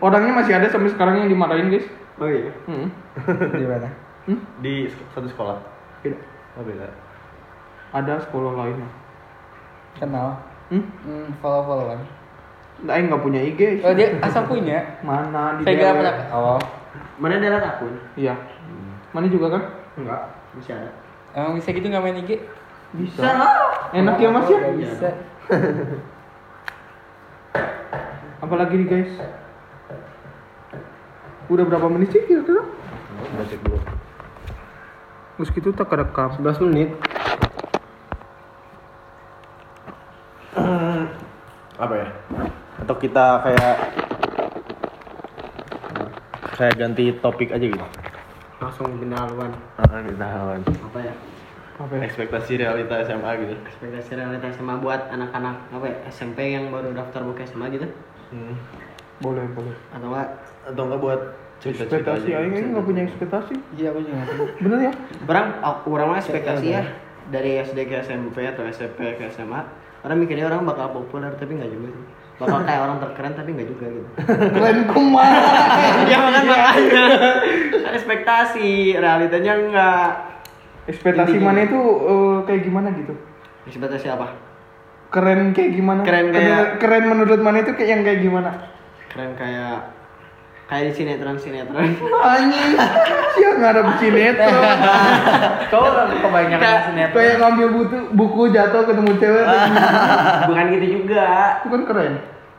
Orangnya 0.03 0.33
masih 0.43 0.59
ada 0.59 0.67
sampai 0.67 0.91
sekarang 0.91 1.23
yang 1.23 1.31
dimarahin, 1.31 1.71
guys. 1.71 1.87
Oh 2.19 2.27
iya. 2.27 2.51
Hmm. 2.67 2.91
Di 3.63 3.63
mana? 3.63 3.87
Hmm? 4.27 4.39
Di 4.59 4.91
satu 5.15 5.27
sekolah. 5.31 5.55
Beda. 6.03 6.19
Oh 6.59 6.63
beda. 6.67 6.91
Ada 7.95 8.19
sekolah 8.27 8.51
lainnya. 8.59 8.89
Kenal. 9.95 10.43
Hmm? 10.67 10.83
Hmm, 11.07 11.27
follow 11.39 11.63
followan. 11.63 12.03
Nah, 12.83 12.97
nggak 12.99 13.21
punya 13.23 13.39
IG. 13.39 13.85
Oh 13.85 13.93
dia 13.95 14.17
asal 14.19 14.49
punya. 14.49 14.99
Mana 15.05 15.61
di 15.61 15.63
Vega 15.63 15.95
pernah. 15.95 16.15
Oh. 16.33 16.59
Mana 17.21 17.37
ada 17.39 17.77
akun? 17.77 17.93
Iya. 18.17 18.33
Mana 19.13 19.29
juga 19.29 19.53
kan? 19.53 19.63
Enggak, 19.93 20.21
masih 20.57 20.73
ada. 20.73 20.89
Emang 21.37 21.53
bisa 21.57 21.69
gitu 21.69 21.85
nggak 21.85 22.01
main 22.01 22.21
IG? 22.25 22.41
Bisa. 22.93 23.25
Enak 23.93 24.15
ya 24.21 24.29
Mas 24.29 24.47
ya? 24.49 24.59
Bisa. 24.77 25.09
Apalagi 28.43 28.75
nih 28.77 28.87
guys? 28.89 29.11
Udah 31.49 31.65
berapa 31.65 31.89
menit 31.89 32.13
sih 32.13 32.21
kira-kira? 32.29 32.63
Udah 33.33 33.45
cek 33.49 33.59
dulu. 33.65 33.79
Terus 35.37 35.49
gitu 35.57 35.69
tak 35.73 35.89
rekam. 35.89 36.29
11 36.37 36.65
menit. 36.69 36.89
Apa 41.83 41.93
ya? 41.97 42.07
Atau 42.79 42.95
kita 43.01 43.43
kayak 43.43 43.75
kayak 46.53 46.75
ganti 46.77 47.11
topik 47.19 47.49
aja 47.49 47.65
gitu. 47.65 47.87
Langsung 48.61 48.87
pindah 49.01 49.19
haluan. 49.19 49.51
Ah, 49.81 49.99
kita 49.99 50.27
haluan. 50.29 50.61
Apa 50.63 50.99
ya? 51.01 51.13
Apa 51.73 51.91
ya? 51.91 52.01
Ekspektasi 52.03 52.51
realita 52.55 52.93
SMA 53.03 53.31
gitu. 53.39 53.53
Ekspektasi 53.65 54.09
realitas 54.13 54.49
SMA 54.53 54.75
buat 54.77 55.01
anak-anak 55.07 55.55
apa 55.69 55.85
ya? 55.85 55.95
SMP 56.07 56.53
yang 56.53 56.69
baru 56.69 56.91
daftar 56.91 57.21
buka 57.21 57.41
SMA 57.43 57.65
gitu. 57.71 57.87
Hmm. 58.29 58.53
Boleh, 59.19 59.45
boleh. 59.49 59.73
Atau 59.89 60.07
enggak 60.07 60.27
Atau 60.63 60.83
enggak 60.83 61.01
buat 61.01 61.21
cerita-cerita 61.59 62.11
Ekspektasi, 62.13 62.27
aja. 62.27 62.37
aing 62.37 62.49
gitu. 62.49 62.57
aing 62.57 62.69
nggak 62.71 62.85
punya 62.85 63.01
ekspektasi. 63.03 63.53
Iya 63.73 63.87
aku 63.89 63.99
juga. 64.01 64.21
Bener 64.59 64.79
ya? 64.81 64.93
Orang, 65.23 65.45
aku- 65.59 65.89
orang 65.91 66.07
mah 66.07 66.17
ekspektasi 66.19 66.65
ya 66.67 66.83
dari 67.25 67.51
SD 67.57 67.87
ke 67.87 67.95
SMP 68.01 68.43
atau 68.43 68.67
SMP 68.67 69.15
ke 69.15 69.31
SMA 69.31 69.63
orang 70.03 70.17
mikirnya 70.19 70.43
orang 70.45 70.67
bakal 70.67 70.91
populer 70.91 71.31
tapi 71.33 71.55
nggak 71.55 71.71
juga 71.71 71.87
sih 71.87 72.03
bakal 72.35 72.59
kayak 72.61 72.81
orang 72.83 72.99
terkeren 72.99 73.31
tapi 73.31 73.49
nggak 73.49 73.69
juga 73.69 73.85
gitu 73.87 74.09
Keren 74.59 74.79
kumaha. 74.85 75.39
ya 76.11 76.17
kan 76.19 76.43
makanya 76.43 77.05
Kan 77.79 77.93
ekspektasi 77.95 78.67
realitanya 78.99 79.53
enggak 79.55 80.07
Ekspektasi 80.85 81.33
Intinya. 81.33 81.47
mana 81.49 81.59
itu 81.63 81.79
eh, 81.79 82.37
kayak 82.43 82.61
gimana 82.61 82.87
gitu? 82.93 83.13
ekspektasi 83.63 84.07
apa 84.09 84.27
Keren 85.07 85.53
kayak 85.53 85.71
gimana? 85.71 86.01
Keren 86.01 86.27
kayak- 86.29 86.69
keren 86.77 87.05
menurut 87.05 87.37
mana 87.37 87.61
itu 87.61 87.71
kayak 87.71 87.89
yang 87.89 88.01
kayak 88.01 88.19
gimana? 88.19 88.51
keren 89.07 89.31
kayak 89.33 89.93
kayak 90.65 90.83
di 90.83 90.93
sinetron 90.95 91.37
sinetron 91.37 91.85
Anjing. 92.17 92.73
Siapa 93.31 93.55
ngarep 93.55 93.85
sinetron? 93.95 94.77
Kau 95.71 95.85
kebanyakan 96.17 96.59
Kayak- 96.59 96.83
sinetron. 96.87 97.15
kayak 97.15 97.35
ngambil 97.37 97.67
buku, 97.71 97.97
buku 98.11 98.41
jatuh 98.49 98.81
ketemu 98.83 99.11
cewek. 99.15 99.45
bukan 100.49 100.65
gitu 100.71 100.85
juga 100.97 101.25
itu 101.59 101.67
kan 101.69 101.83
keren. 101.85 102.13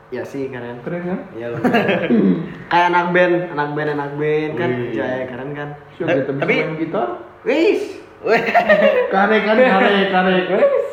ya 0.08 0.22
sih 0.22 0.46
keren 0.46 0.78
Keren 0.80 1.02
kan? 1.02 1.18
ya 1.34 1.50
lumayan. 1.50 2.06
kayak 2.70 2.86
anak 2.88 3.06
band 3.10 3.34
anak 3.50 3.68
band 3.72 3.88
anak 3.90 4.10
band 4.14 4.52
kan 4.54 4.70
Wih. 4.70 4.94
jaya 4.94 5.24
keren 5.26 5.50
kan 5.52 5.68
Siapa 5.92 6.12
Eh, 6.12 6.22
tapi- 6.24 6.46
main 6.54 6.70
gitar? 6.78 7.08
wis 7.42 7.82
Kare 9.14 9.36
kan 9.44 9.56
kare 9.56 9.90
kare. 10.10 10.36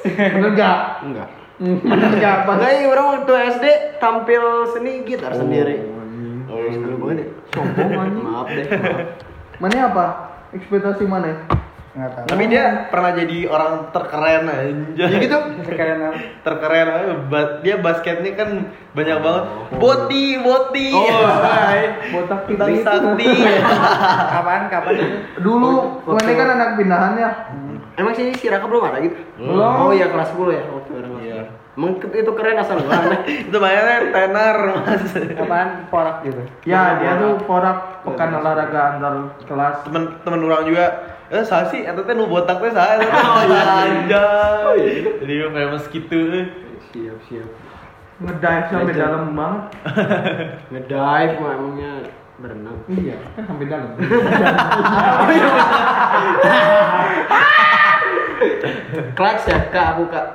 Bener 0.03 0.51
gak? 0.57 0.77
enggak 1.05 1.29
Bener 1.61 2.11
gak? 2.17 2.37
Iya, 2.49 2.87
orang 2.91 3.05
waktu 3.21 3.33
SD 3.53 3.65
tampil 4.01 4.43
seni 4.73 5.05
gitar 5.05 5.31
sendiri. 5.37 5.85
Oh, 6.51 6.57
Sebelum 6.67 6.97
banget 6.99 7.17
ya. 7.23 7.27
sombong 7.55 7.91
anjing. 7.95 8.25
Maaf 8.27 8.47
deh, 8.51 8.65
maaf. 8.67 8.99
Mana 9.63 9.77
apa? 9.87 10.05
Ekspektasi 10.51 11.07
mana? 11.07 11.31
Nggak 11.91 12.11
tahu. 12.13 12.25
Tapi 12.25 12.43
dia 12.47 12.63
pernah 12.87 13.11
jadi 13.11 13.37
orang 13.45 13.73
terkeren 13.91 14.43
aja. 14.47 14.65
Ya 14.95 15.07
gitu. 15.11 15.37
Sekalian 15.67 15.99
apa? 16.01 16.17
terkeren 16.41 16.87
aja. 16.87 17.03
Ba- 17.27 17.59
Dia 17.59 17.75
basketnya 17.77 18.31
kan 18.33 18.49
banyak 18.91 19.17
banget. 19.19 19.43
Boti, 19.75 20.25
boti. 20.39 20.87
Oh, 20.89 21.07
hai. 21.43 22.15
Botak 22.15 22.47
Bintang 22.47 22.69
kita 22.71 22.91
sakti. 22.95 23.27
Kapan 24.33 24.61
kapan? 24.67 24.93
Dulu, 25.37 25.71
Waktu- 26.07 26.15
mana 26.15 26.31
kan 26.31 26.47
anak 26.49 26.69
pindahan 26.79 27.13
ya? 27.19 27.31
Emang 27.91 28.15
sini 28.15 28.31
si 28.33 28.47
Raka 28.47 28.65
belum 28.65 28.87
ada 28.87 29.03
gitu? 29.03 29.19
Belum. 29.35 29.59
Oh 29.59 29.91
iya 29.91 30.07
kelas 30.07 30.31
10 30.31 30.47
ya 30.49 30.63
orang 30.63 30.83
kelas 30.87 31.21
Iya. 31.21 31.41
10. 31.43 31.59
Emang 31.71 31.91
itu 32.03 32.31
keren 32.35 32.59
asal 32.59 32.83
gua 32.83 32.99
aneh. 32.99 33.19
Itu 33.47 33.55
bayarnya 33.55 34.11
tenar, 34.11 34.57
Mas. 34.79 35.07
Kapan 35.11 35.87
porak 35.87 36.19
gitu? 36.23 36.43
Ya, 36.63 36.99
dia 36.99 37.15
tuh 37.15 37.39
porak 37.43 38.03
pekan 38.03 38.31
olahraga 38.33 38.95
antar 38.95 39.13
kelas. 39.43 39.87
Temen 39.87 40.19
temen 40.19 40.39
orang 40.43 40.67
juga 40.67 40.85
Eh, 41.31 41.47
saya 41.47 41.63
sih, 41.71 41.87
eta 41.87 42.03
teh 42.03 42.11
nu 42.11 42.27
botak 42.27 42.59
teh 42.59 42.75
saya. 42.75 42.99
Oh, 43.07 43.39
iya. 43.47 43.63
Anjay. 43.87 44.99
Jadi 45.23 45.31
gue 45.31 45.47
famous 45.55 45.87
gitu. 45.87 46.19
Siap, 46.91 47.17
siap. 47.31 47.47
Ngedive 48.19 48.67
sampai 48.67 48.99
dalam 48.99 49.31
banget. 49.31 49.71
Ngedive 50.75 51.39
mah 51.39 51.51
emangnya 51.55 52.11
berenang. 52.35 52.83
Iya, 52.91 53.15
kan 53.39 53.47
sampai 53.47 53.65
dalam. 53.71 53.95
Clutch 59.15 59.47
ya, 59.47 59.59
Kak, 59.71 59.87
aku 59.95 60.03
Kak. 60.11 60.27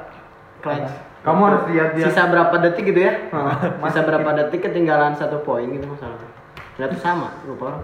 Clutch. 0.65 0.97
Kamu 1.21 1.41
harus 1.45 1.63
lihat 1.77 1.93
dia. 1.93 2.09
Sisa 2.09 2.25
berapa 2.25 2.57
detik 2.57 2.89
gitu 2.89 3.05
ya? 3.05 3.29
Hah, 3.37 3.85
Sisa 3.85 4.01
berapa 4.01 4.33
detik 4.33 4.65
ketinggalan 4.65 5.13
satu 5.13 5.45
poin 5.45 5.69
gitu 5.69 5.85
masalahnya. 5.85 6.36
Ternyata 6.77 6.97
sama, 7.01 7.33
lupa 7.49 7.73
orang. 7.73 7.83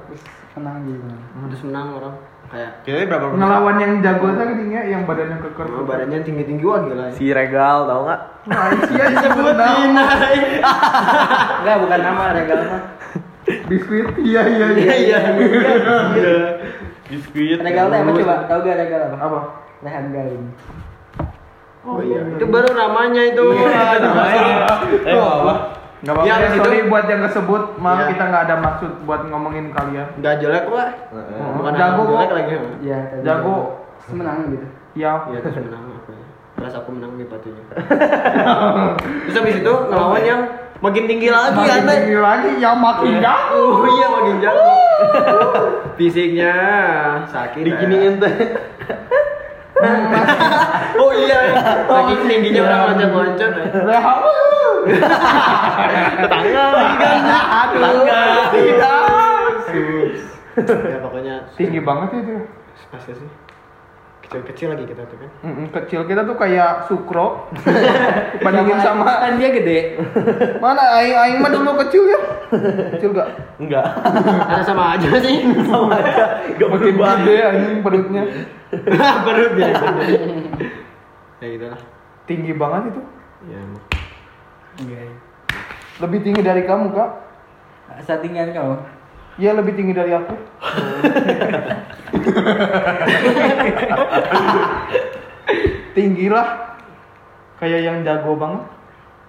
Menang 0.53 0.77
gitu. 0.85 1.05
Terus 1.49 1.63
menang 1.65 1.89
orang 1.97 2.15
kayak 2.53 2.73
Kira 2.85 3.09
berapa 3.09 3.27
menit? 3.33 3.41
Ngelawan 3.41 3.77
yang 3.81 3.93
jago 4.05 4.27
tadi 4.37 4.53
tinggi 4.61 4.77
yang 4.93 5.03
badannya 5.09 5.37
keker. 5.41 5.67
Oh, 5.73 5.85
badannya 5.89 6.19
tinggi-tinggi 6.21 6.65
wah 6.69 6.85
gila. 6.85 7.09
Si 7.17 7.33
Regal 7.33 7.89
tau 7.89 8.01
nggak? 8.05 8.21
Nah, 8.53 8.69
sia 8.85 9.05
Disebutin 9.09 9.97
ay. 9.97 10.39
Enggak, 11.65 11.77
bukan 11.81 12.01
nama 12.05 12.23
regal 12.37 12.61
mah. 12.69 12.83
Biskuit. 13.73 14.07
Iya, 14.21 14.43
iya, 14.45 14.67
Iya 14.77 14.77
iya. 14.77 14.95
iya. 15.01 15.19
Iya. 16.13 16.37
Biskuit. 17.09 17.59
Regal 17.65 17.89
apa 17.89 18.11
coba? 18.13 18.35
Tahu 18.45 18.59
gak 18.61 18.77
regal 18.77 19.01
apa? 19.09 19.17
Apa? 19.17 19.41
Lehan 19.89 20.05
galing. 20.13 20.45
Oh 21.83 21.99
iya, 21.99 22.23
itu 22.39 22.47
baru 22.47 22.77
namanya 22.77 23.23
itu. 23.27 23.43
Eh, 25.03 25.17
apa? 25.17 25.82
Enggak 26.03 26.13
apa-apa. 26.13 26.27
Ya, 26.27 26.35
Ya, 26.35 26.47
itu- 26.49 26.59
sorry 26.59 26.79
buat 26.85 27.05
yang 27.07 27.23
kesebut. 27.23 27.63
Maaf 27.77 27.99
Ya. 28.01 28.07
kita 28.11 28.25
nggak 28.27 28.43
ada 28.45 28.57
maksud 28.59 28.91
buat 29.03 29.21
ngomongin 29.25 29.65
kalian. 29.71 30.09
Enggak 30.15 30.35
jelek 30.39 30.65
wah. 30.67 30.91
Heeh. 31.09 31.47
Bukan 31.55 31.73
Jago, 31.73 32.03
jelek 32.09 32.27
kok. 32.27 32.37
lagi. 32.37 32.55
Iya, 32.81 32.99
Jago. 33.23 33.57
Terus 33.97 34.15
menang 34.17 34.39
gitu. 34.49 34.67
Ya. 34.95 35.13
Iya, 35.25 35.39
terus 35.41 35.57
menang 35.63 35.85
aku. 35.95 36.11
ya. 36.11 36.25
Terus 36.53 36.75
aku 36.75 36.89
menang 36.91 37.13
di 37.15 37.25
patunya. 37.25 37.65
Terus 39.25 39.37
habis 39.37 39.57
itu 39.57 39.73
ngelawan 39.89 40.23
yang 40.23 40.41
makin 40.79 41.05
tinggi 41.07 41.29
lagi 41.29 41.55
Makin 41.57 41.81
aneh. 41.81 41.95
tinggi 41.97 42.19
lagi 42.19 42.51
yang 42.59 42.77
makin 42.77 43.13
jago. 43.17 43.63
Oh 43.79 43.89
iya 43.89 44.07
makin 44.11 44.37
jago. 44.39 44.71
Fisiknya 45.95 46.55
sakit. 47.27 47.63
Diginiin 47.63 48.19
teh. 48.19 48.35
Oh 51.03 51.11
iya. 51.17 51.41
Saking 51.89 52.21
tingginya 52.29 52.61
orang 52.69 52.81
loncat-loncat. 52.95 53.51
ya. 53.59 53.67
Leha. 53.83 54.15
Tetangga. 56.23 56.67
Tetangga. 57.73 58.21
Tidak. 58.53 59.53
Ya 60.63 60.99
pokoknya 61.01 61.35
Tinggi 61.57 61.81
banget 61.81 62.09
itu. 62.21 62.37
Masa 62.93 63.11
sih? 63.17 63.29
Kecil-kecil 64.23 64.73
lagi 64.73 64.85
kita 64.87 65.03
tuh 65.11 65.17
kan. 65.19 65.31
Mm-mm, 65.43 65.67
kecil 65.75 66.07
kita 66.07 66.23
tuh 66.23 66.37
kayak 66.39 66.87
sukro. 66.87 67.51
Bandingin 68.45 68.79
sama 68.79 69.05
kan 69.19 69.35
dia 69.35 69.51
gede. 69.51 69.99
mana 70.63 71.03
aing 71.03 71.17
aing 71.19 71.37
mah 71.43 71.51
dulu 71.51 71.75
kecil 71.87 72.07
ya. 72.07 72.21
Kecil 72.97 73.11
gak? 73.13 73.29
Enggak. 73.59 73.87
Karena 74.47 74.63
sama 74.63 74.95
aja 74.95 75.09
sih. 75.19 75.43
Sama 75.67 75.99
aja. 75.99 76.39
Enggak 76.55 76.69
Makin 76.71 76.95
gede 76.95 77.35
anjing 77.43 77.79
perutnya. 77.83 78.23
Perutnya. 79.27 79.69
Ya 81.43 81.47
gitu 81.51 81.67
lah. 81.69 81.81
Tinggi 82.25 82.53
banget 82.55 82.95
itu. 82.95 83.03
Ya. 83.51 83.61
Enggak. 84.81 85.03
Lebih 86.01 86.19
tinggi 86.25 86.43
dari 86.47 86.63
kamu, 86.65 86.95
Kak. 86.95 87.11
Settingan 88.07 88.55
kamu. 88.55 88.75
Ya 89.37 89.51
lebih 89.53 89.75
tinggi 89.77 89.93
dari 89.93 90.15
aku. 90.15 90.35
tinggi 95.93 96.27
lah. 96.29 96.49
Kayak 97.57 97.81
yang 97.83 97.97
jago 98.03 98.33
banget. 98.35 98.63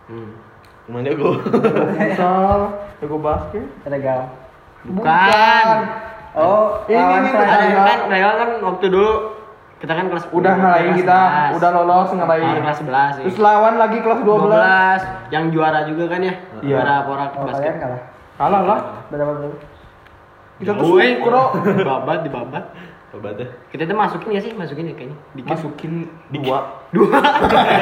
Hmm. 0.10 0.32
Mana? 0.90 1.06
Jago 1.06 1.30
futsal, 1.94 2.60
jago 3.00 3.18
basket. 3.20 3.66
Regal. 3.86 4.22
Bukan. 4.84 5.68
Oh, 6.34 6.82
Ini 6.90 6.98
nih, 6.98 7.30
saya. 7.30 7.46
Ada 7.46 7.64
Regal. 7.64 7.86
kan, 7.86 8.00
Regal 8.10 8.34
kan 8.36 8.50
waktu 8.66 8.86
dulu 8.90 9.12
kita 9.78 9.94
kan 9.94 10.06
kelas 10.10 10.24
10. 10.26 10.34
Udah 10.34 10.54
ngalahin 10.56 10.92
kita, 10.98 11.20
11. 11.54 11.56
udah 11.56 11.70
lolos 11.78 12.10
Ah, 12.10 12.16
ngalahin. 12.18 12.58
kelas 12.58 12.78
11 12.82 13.10
sih. 13.14 13.24
Terus 13.24 13.38
lawan 13.38 13.74
lagi 13.78 13.98
kelas 14.00 14.20
12. 14.20 14.50
12 14.50 15.02
yang 15.30 15.44
juara 15.52 15.80
juga 15.86 16.04
kan 16.10 16.20
ya? 16.20 16.34
Iya. 16.60 16.68
Juara 16.74 16.96
porak 17.06 17.32
Oh, 17.38 17.46
basket. 17.46 17.74
kalah. 17.78 18.02
Kalah 18.34 18.62
lah. 18.66 18.80
Berapa 19.08 19.32
berapa? 19.38 19.56
Kita 20.62 20.72
tuh 20.78 20.98
Jauh, 20.98 21.02
sukro. 21.02 21.44
Babat 21.82 22.20
di 22.22 22.30
babat. 22.30 22.66
Obatnya. 23.14 23.46
Kita 23.70 23.86
tuh 23.86 23.94
masukin 23.94 24.30
ya 24.34 24.42
sih, 24.42 24.52
masukin 24.58 24.90
ya 24.90 24.96
kayaknya. 24.98 25.18
Dikit. 25.38 25.50
Masukin 25.54 25.94
dua. 26.34 26.82
Dua. 26.90 27.20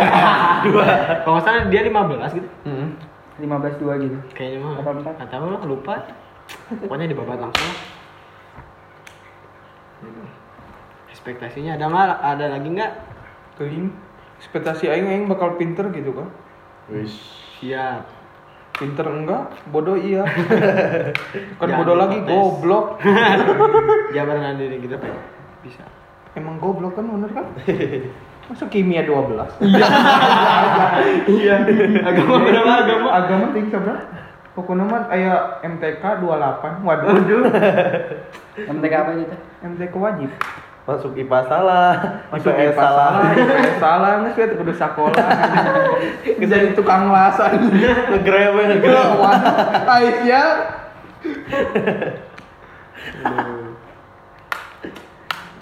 Dua. 0.68 0.86
Kalau 1.24 1.34
nggak 1.40 1.46
salah 1.48 1.64
dia 1.72 1.82
15 1.88 2.38
gitu. 2.38 2.50
Hmm. 2.68 2.94
15 3.40 3.80
2 3.80 4.04
gitu. 4.06 4.18
Kayaknya 4.36 4.60
mah. 4.60 4.76
Apa 4.84 4.90
empat? 4.92 5.16
Tahu 5.32 5.46
lah, 5.56 5.62
lupa. 5.64 5.96
Pokoknya 6.68 7.08
dibabat 7.08 7.40
langsung. 7.40 7.64
lah. 7.64 7.80
Ekspektasinya 11.12 11.80
ada 11.80 11.86
nggak? 11.88 12.12
Ada 12.20 12.46
lagi 12.52 12.68
nggak? 12.68 12.92
Keling. 13.56 13.88
Ekspektasi 14.42 14.90
aing 14.92 15.08
aing 15.08 15.26
bakal 15.32 15.56
pinter 15.56 15.88
gitu 15.96 16.12
kan. 16.12 16.28
Wis. 16.92 17.14
Siap. 17.62 18.04
Pinter 18.76 19.06
enggak, 19.06 19.52
bodoh 19.70 19.94
iya. 19.96 20.24
Bukan 21.58 21.68
Jangan 21.68 21.80
bodoh 21.84 21.96
lagi, 22.00 22.18
goblok. 22.26 22.86
Jabaran 24.16 24.58
diri 24.58 24.78
kita 24.82 24.96
Pak. 24.98 25.14
bisa. 25.62 25.84
Emang 26.34 26.58
goblok 26.58 26.96
kan 26.98 27.06
bener 27.06 27.30
kan? 27.36 27.46
Masa 28.50 28.66
kimia 28.68 29.04
12? 29.06 29.38
Iya. 31.32 31.56
Agama 32.04 32.36
berapa 32.42 32.72
agama? 32.84 33.08
Agama 33.14 33.46
tinggi 33.54 33.72
seberapa? 33.72 34.02
Pokoknya 34.52 34.84
mah 34.84 35.08
aya 35.08 35.64
MTK 35.64 36.04
28. 36.20 36.84
Waduh. 36.84 37.16
MTK 38.76 38.94
apa 38.94 39.12
gitu? 39.16 39.36
MTK 39.64 39.94
wajib. 39.96 40.30
Masuk 40.82 41.14
IPA 41.14 41.40
salah, 41.46 41.94
Masuk 42.34 42.58
IPS 42.58 42.74
IPA 42.74 42.82
salah, 42.82 43.12
IPS 43.38 43.78
salah, 43.78 44.12
nggak 44.26 44.34
sih 44.34 44.58
kudu 44.58 44.74
sekolah. 44.74 45.28
Jadi 46.52 46.74
tukang 46.74 47.14
las 47.14 47.38
aja. 47.38 47.58
Ngegrebe, 48.10 48.62
ngegrebe. 48.66 49.30
Aisyah. 49.86 50.50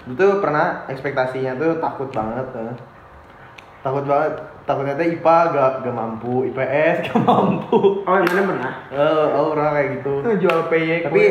Itu 0.08 0.26
pernah 0.40 0.88
ekspektasinya 0.88 1.52
tuh 1.60 1.76
takut 1.84 2.08
banget 2.08 2.48
eh. 2.56 2.74
Takut 3.84 4.04
banget. 4.08 4.40
Takutnya 4.64 4.94
tuh 4.94 5.08
IPA 5.08 5.36
gak, 5.50 5.72
gak 5.82 5.96
mampu, 5.96 6.34
IPS 6.52 6.96
gak 7.10 7.20
mampu. 7.26 8.04
Oh, 8.06 8.16
yang 8.16 8.28
mana 8.28 8.42
pernah? 8.54 8.72
Oh, 8.92 9.24
oh 9.36 9.46
pernah 9.52 9.70
kayak 9.76 9.88
gitu. 9.98 10.12
Jual 10.40 10.60
PY. 10.72 11.10
Tapi 11.10 11.22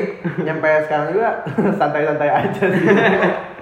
nyampe 0.46 0.69
sekarang 0.86 1.08
juga 1.13 1.29
santai-santai 1.79 2.29
aja 2.29 2.63
sih. 2.69 2.86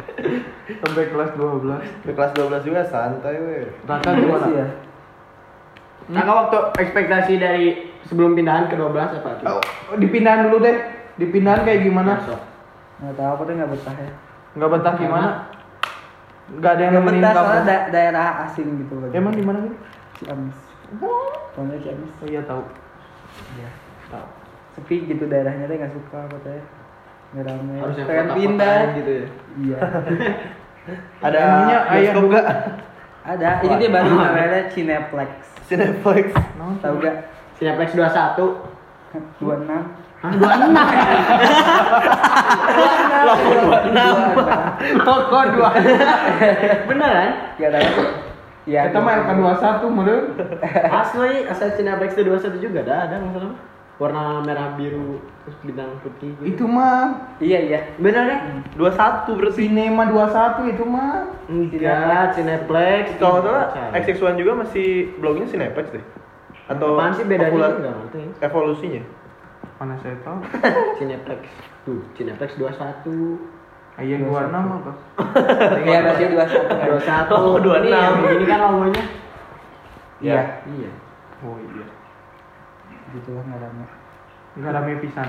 sampai 0.82 1.04
kelas 1.14 1.32
12. 1.38 2.06
Ke 2.06 2.12
kelas 2.12 2.32
12 2.34 2.68
juga 2.68 2.82
santai 2.86 3.36
weh. 3.38 3.70
Raka 3.86 4.10
gimana? 4.14 4.46
Sih 4.46 4.56
ya. 4.58 4.68
Nah, 6.08 6.24
waktu 6.24 6.58
ekspektasi 6.80 7.34
dari 7.36 7.92
sebelum 8.08 8.32
pindahan 8.32 8.72
ke 8.72 8.80
12 8.80 9.20
apa 9.20 9.30
tuh? 9.44 9.60
Oh, 9.60 9.98
dipindahan 10.00 10.48
dulu 10.48 10.64
deh. 10.64 10.78
Dipindahan 11.20 11.68
kayak 11.68 11.84
gimana? 11.84 12.22
Masuk. 12.22 12.40
Nggak 13.04 13.16
tahu 13.20 13.30
aku 13.36 13.42
tuh 13.44 13.54
nggak 13.60 13.72
betah 13.76 13.96
ya. 13.98 14.12
Nggak 14.58 14.70
betah 14.74 14.94
gimana? 14.98 15.30
Nggak 16.48 16.72
ada 16.72 16.82
yang 16.82 16.94
Nggak 16.96 17.04
nemenin 17.04 17.22
betah 17.22 17.34
soalnya 17.36 17.64
da- 17.68 17.88
daerah 17.92 18.28
asing 18.48 18.68
gitu 18.86 18.94
loh. 18.98 19.10
Emang 19.12 19.34
di 19.36 19.44
mana 19.44 19.58
gitu? 19.68 19.78
Ciamis. 20.24 20.58
Pokoknya 21.54 21.78
Ciamis. 21.84 22.12
Oh 22.24 22.28
iya 22.32 22.42
tahu. 22.48 22.64
Iya. 23.60 23.70
Tahu. 24.08 24.28
Sepi 24.80 24.96
gitu 25.10 25.24
daerahnya 25.28 25.68
tuh 25.68 25.76
nggak 25.76 25.94
suka 25.94 26.20
katanya. 26.32 26.64
Nggak 27.38 27.53
rame. 27.53 27.77
Harus 27.77 28.01
yang 28.01 28.10
Pengen 28.10 28.34
pindah. 28.34 28.98
gitu 28.98 29.12
ya. 29.13 29.29
Iya. 29.62 29.77
Ada 31.29 31.38
Emangnya 31.38 31.79
ayah 31.94 32.13
gak? 32.17 32.46
Ada. 33.22 33.62
Ini 33.62 33.77
dia 33.77 33.94
baru 33.94 34.10
namanya 34.25 34.65
Cineplex. 34.74 35.29
Cineplex. 35.70 36.34
Naon 36.58 36.82
Tahu 36.82 36.98
gak? 36.98 37.29
Cineplex 37.62 37.94
21. 37.94 39.38
26 39.38 39.70
Hah, 40.17 40.34
26. 40.34 40.74
Toko 45.06 45.39
dua. 45.53 45.70
Beneran? 46.89 47.53
Gak 47.62 47.70
tahu. 47.70 48.01
Iya. 48.65 48.89
Kita 48.89 48.98
mah 48.98 49.13
LK 49.22 49.29
21 49.86 49.94
meureun. 49.94 50.34
Asli, 50.89 51.46
asal 51.46 51.70
Cineplex 51.77 52.18
itu 52.18 52.25
21 52.25 52.57
juga 52.57 52.81
ada, 52.81 53.05
ada 53.05 53.22
nggak 53.22 53.38
salah. 53.38 53.76
Warna 53.98 54.46
merah 54.46 54.77
biru 54.77 55.18
terus 55.42 55.57
bintang 55.66 55.98
putih 56.05 56.29
gitu. 56.38 56.53
Itu 56.53 56.64
mah 56.70 57.33
Iya 57.42 57.60
iya. 57.66 57.79
bener 57.98 58.24
ya? 58.29 58.38
21 58.77 59.33
berarti. 59.33 59.66
Cinema 59.66 60.05
21 60.05 60.70
itu 60.70 60.83
mah. 60.86 61.33
Enggak, 61.50 62.38
Cineplex. 62.38 63.18
Kalau 63.18 63.42
salah 63.42 63.74
XX1 63.98 64.38
juga 64.38 64.53
masih 64.62 65.18
blognya 65.18 65.50
Cineplex 65.50 65.90
deh. 65.90 66.05
Atau 66.70 66.94
Apaan 66.94 67.18
sih 67.18 67.25
bedanya? 67.25 67.74
Enggak 67.74 67.94
ngerti. 67.98 68.22
Evolusinya. 68.46 69.01
Mana 69.81 69.98
saya 70.05 70.14
tahu. 70.22 70.46
Cineplex. 71.01 71.42
Tuh, 71.81 72.05
Cineplex 72.14 72.53
21. 72.53 72.77
Ayah 73.98 74.18
26 74.22 74.29
apa? 74.53 74.92
Iya 75.90 75.98
berarti 76.05 76.24
21 76.29 76.70
kan? 76.70 76.88
21. 77.01 77.33
Oh, 77.33 77.57
26. 77.57 77.81
Ini 77.81 77.90
yang 77.90 78.16
begini 78.22 78.46
kan 78.46 78.60
logonya. 78.62 79.03
Iya. 80.22 80.42
Iya. 80.70 80.92
Oh 81.42 81.57
iya. 81.57 81.86
Gitu 83.15 83.29
lah 83.31 83.43
nggak 84.57 84.74
rame 84.74 84.93
pisan. 85.00 85.27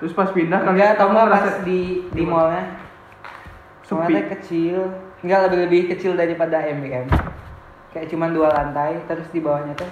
Terus 0.00 0.12
pas 0.16 0.32
pindah 0.32 0.64
Enggak, 0.66 0.98
tau 0.98 1.12
nggak 1.12 1.28
pas 1.30 1.62
di 1.62 2.08
di 2.10 2.22
mallnya 2.26 2.76
sepi. 3.84 4.00
Mallnya 4.10 4.24
kecil, 4.36 4.76
enggak 5.20 5.40
lebih 5.48 5.58
lebih 5.68 5.80
kecil 5.94 6.12
daripada 6.16 6.64
MBM. 6.64 7.06
Kayak 7.94 8.10
cuman 8.10 8.34
dua 8.34 8.48
lantai, 8.50 8.98
terus 9.06 9.28
di 9.30 9.38
bawahnya 9.38 9.78
tuh 9.78 9.90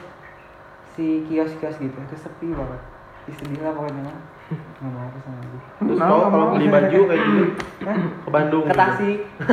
si 0.99 1.23
kios-kios 1.31 1.79
gitu, 1.79 1.95
itu 1.95 2.17
sepi 2.19 2.51
banget. 2.51 2.83
Sedih 3.31 3.63
lah 3.63 3.79
pokoknya 3.79 4.03
mah. 4.03 4.19
Nggak 4.53 4.93
mau 4.93 5.09
lagi. 5.09 5.59
Terus 5.79 5.97
Nah, 5.97 6.29
kalau 6.29 6.47
beli 6.53 6.67
baju 6.69 7.01
kayak 7.09 7.21
gitu 7.23 7.45
ke 8.27 8.31
Bandung. 8.31 8.65
Ke 8.67 8.75
gitu. 8.75 8.83
Tasik. 8.83 9.19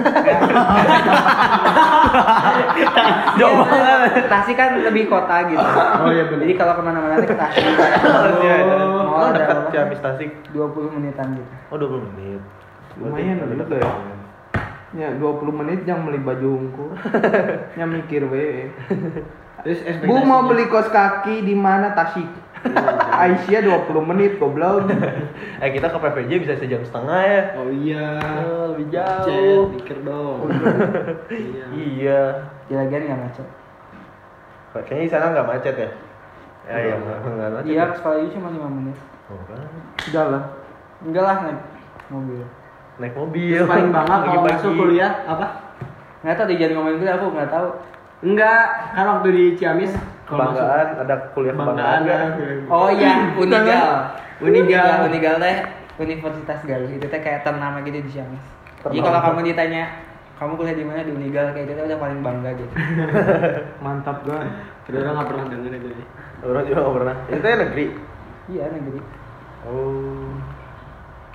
Jauh 3.39 3.55
banget. 3.63 4.25
Tasik 4.27 4.55
kan 4.57 4.69
lebih 4.81 5.05
kota 5.07 5.45
gitu. 5.47 5.61
Oh, 5.61 6.09
iya, 6.09 6.25
bener. 6.27 6.43
Jadi 6.49 6.53
kalau 6.57 6.73
ke 6.75 6.81
mana-mana 6.83 7.15
ke 7.21 7.35
Tasik. 7.37 7.63
Oh, 7.63 7.69
Oh, 9.19 9.29
dekat? 9.31 9.57
Ciamis 9.71 10.01
Tasik. 10.01 10.31
20 10.51 10.95
menitan 10.97 11.27
gitu. 11.37 11.51
Oh, 11.69 11.77
20 11.77 12.09
menit. 12.15 12.41
Lumayan 12.99 13.39
juga 13.55 13.77
ya. 13.79 13.91
Ya 14.97 15.13
20 15.13 15.53
menit 15.53 15.85
yang 15.85 16.01
beli 16.01 16.17
baju 16.17 16.47
ungu. 16.49 16.97
Nya 17.77 17.85
mikir 17.85 18.25
we. 18.25 18.73
Terus 19.59 19.83
Bu 20.07 20.23
mau 20.23 20.47
beli 20.47 20.71
kos 20.71 20.87
kaki 20.87 21.43
di 21.43 21.51
mana 21.53 21.91
Tasik? 21.91 22.23
Aisyah 23.19 23.61
20 23.63 24.09
menit 24.15 24.31
goblok. 24.39 24.87
Eh 25.59 25.75
kita 25.75 25.91
ke 25.91 25.99
PPJ 25.99 26.31
bisa 26.39 26.55
sejam 26.55 26.79
setengah 26.87 27.19
ya. 27.19 27.41
Oh 27.59 27.67
iya. 27.67 28.15
Oh, 28.47 28.71
lebih 28.71 28.95
Chat, 28.95 29.27
jauh. 29.27 29.67
mikir 29.75 29.99
dong. 30.07 30.47
Iya. 31.27 31.65
Iya. 31.75 32.21
Ya 32.71 32.75
lagian 32.79 33.03
nggak 33.11 33.19
macet. 33.27 33.47
Kayaknya 34.71 35.03
di 35.03 35.11
sana 35.11 35.25
nggak 35.35 35.49
macet 35.51 35.75
ya. 35.75 35.89
Ya, 36.63 36.75
iya, 36.79 36.95
nggak 36.95 37.17
nggak 37.27 37.49
macet. 37.59 37.67
Iya, 37.67 37.75
ya? 37.75 37.83
ke 37.91 37.95
sekolah 37.99 38.17
itu 38.23 38.29
cuma 38.39 38.47
5 38.55 38.71
menit. 38.71 38.97
Oh, 39.27 39.41
kan. 39.51 39.67
Jalan. 40.15 40.43
Enggak 41.03 41.23
lah 41.27 41.35
naik 41.43 41.59
mobil. 42.07 42.41
Naik 43.03 43.13
mobil. 43.19 43.59
Terus 43.59 43.67
paling 43.67 43.91
banget 43.91 44.19
kalau 44.23 44.41
masuk 44.47 44.71
kuliah 44.79 45.11
apa? 45.27 45.47
Nggak 46.23 46.35
tahu 46.39 46.45
dia 46.51 46.57
jangan 46.63 46.73
ngomongin 46.79 46.99
gue 47.03 47.11
aku 47.11 47.25
nggak 47.35 47.51
tahu. 47.51 47.67
Enggak, 48.19 48.63
kan 48.95 49.05
waktu 49.07 49.27
di 49.31 49.43
Ciamis 49.55 49.91
Kebanggaan, 50.29 50.87
ada 51.01 51.15
kuliah 51.33 51.53
kebanggaan 51.57 52.01
kan. 52.05 52.27
Oh 52.69 52.89
iya, 52.93 53.33
Unigal. 53.33 54.13
Unigal. 54.39 55.09
Unigal 55.09 55.35
teh 55.41 55.57
Universitas 55.99 56.59
Galuh 56.63 56.91
itu 56.93 57.05
teh 57.09 57.19
kayak 57.19 57.41
ternama 57.43 57.81
gitu 57.81 57.99
di 57.99 58.09
Ciamis. 58.13 58.45
Jadi 58.85 59.01
kalau 59.01 59.19
kamu 59.19 59.39
ditanya 59.51 59.83
kamu 60.39 60.55
kuliah 60.55 60.75
di 60.77 60.85
mana 60.87 61.03
di 61.03 61.11
Unigal 61.11 61.51
kayak 61.51 61.67
gitu 61.75 61.81
udah 61.83 61.99
paling 61.99 62.19
bangga 62.23 62.49
gitu. 62.55 62.73
Mantap 63.83 64.23
kan. 64.23 64.47
Kita 64.87 64.95
orang 65.03 65.13
nggak 65.19 65.27
pernah 65.27 65.45
denger 65.51 65.71
itu. 65.75 65.89
sih. 65.97 66.05
Orang 66.45 66.63
juga 66.63 66.79
nggak 66.79 66.95
pernah. 66.95 67.15
Itu 67.27 67.45
ya 67.45 67.57
negeri. 67.59 67.85
Iya 68.47 68.63
negeri. 68.71 68.99
Oh. 69.67 70.31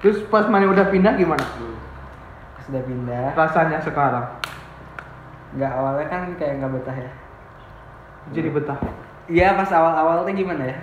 Terus 0.00 0.18
pas 0.33 0.48
mana 0.48 0.72
udah 0.72 0.87
pindah 0.88 1.12
gimana? 1.16 1.44
Pas 2.57 2.64
udah 2.72 2.83
pindah, 2.88 3.26
Rasanya 3.37 3.78
sekarang. 3.85 4.26
nggak 5.54 5.70
awalnya 5.70 6.07
kan 6.11 6.22
kayak 6.35 6.59
nggak 6.59 6.72
betah 6.80 6.96
ya. 6.98 7.11
Jadi 8.32 8.48
betah. 8.48 8.78
Iya 9.28 9.56
pas 9.56 9.68
awal-awal 9.72 10.24
tuh 10.24 10.32
gimana 10.32 10.64
ya? 10.64 10.76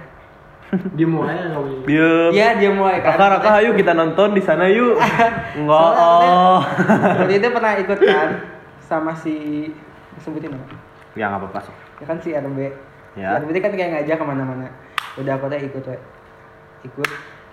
Dia 0.97 1.07
mulai 1.07 1.35
nggak. 1.35 1.83
Biar. 1.83 2.29
Iya 2.31 2.47
dia 2.59 2.71
mulai 2.71 3.03
kan. 3.03 3.17
Raka, 3.19 3.25
Raka, 3.37 3.49
ayo 3.59 3.75
kita 3.75 3.91
nonton 3.91 4.31
di 4.37 4.41
sana 4.43 4.71
yuk. 4.71 4.95
Enggak. 5.59 5.91
Soalnya 5.97 6.31
Oh. 6.51 6.61
Waktu 7.25 7.33
itu 7.39 7.47
pernah 7.51 7.73
ikut 7.75 7.99
kan 7.99 8.29
sama 8.79 9.11
si 9.15 9.67
sebutin 10.19 10.55
apa? 10.55 10.75
Ya 11.15 11.27
nggak 11.27 11.43
apa-apa. 11.43 11.59
Sok. 11.67 11.75
Ya 11.99 12.05
kan 12.07 12.17
si 12.23 12.29
RB. 12.31 12.59
Ya. 13.19 13.39
Si 13.39 13.43
RB 13.47 13.57
kan 13.59 13.71
kayak 13.75 13.89
ngajak 13.99 14.15
ke 14.19 14.25
mana-mana. 14.25 14.67
Udah 15.19 15.35
aku 15.35 15.51
tuh 15.51 15.59
ikut 15.59 15.83
we. 15.91 15.97
Ikut 16.87 17.09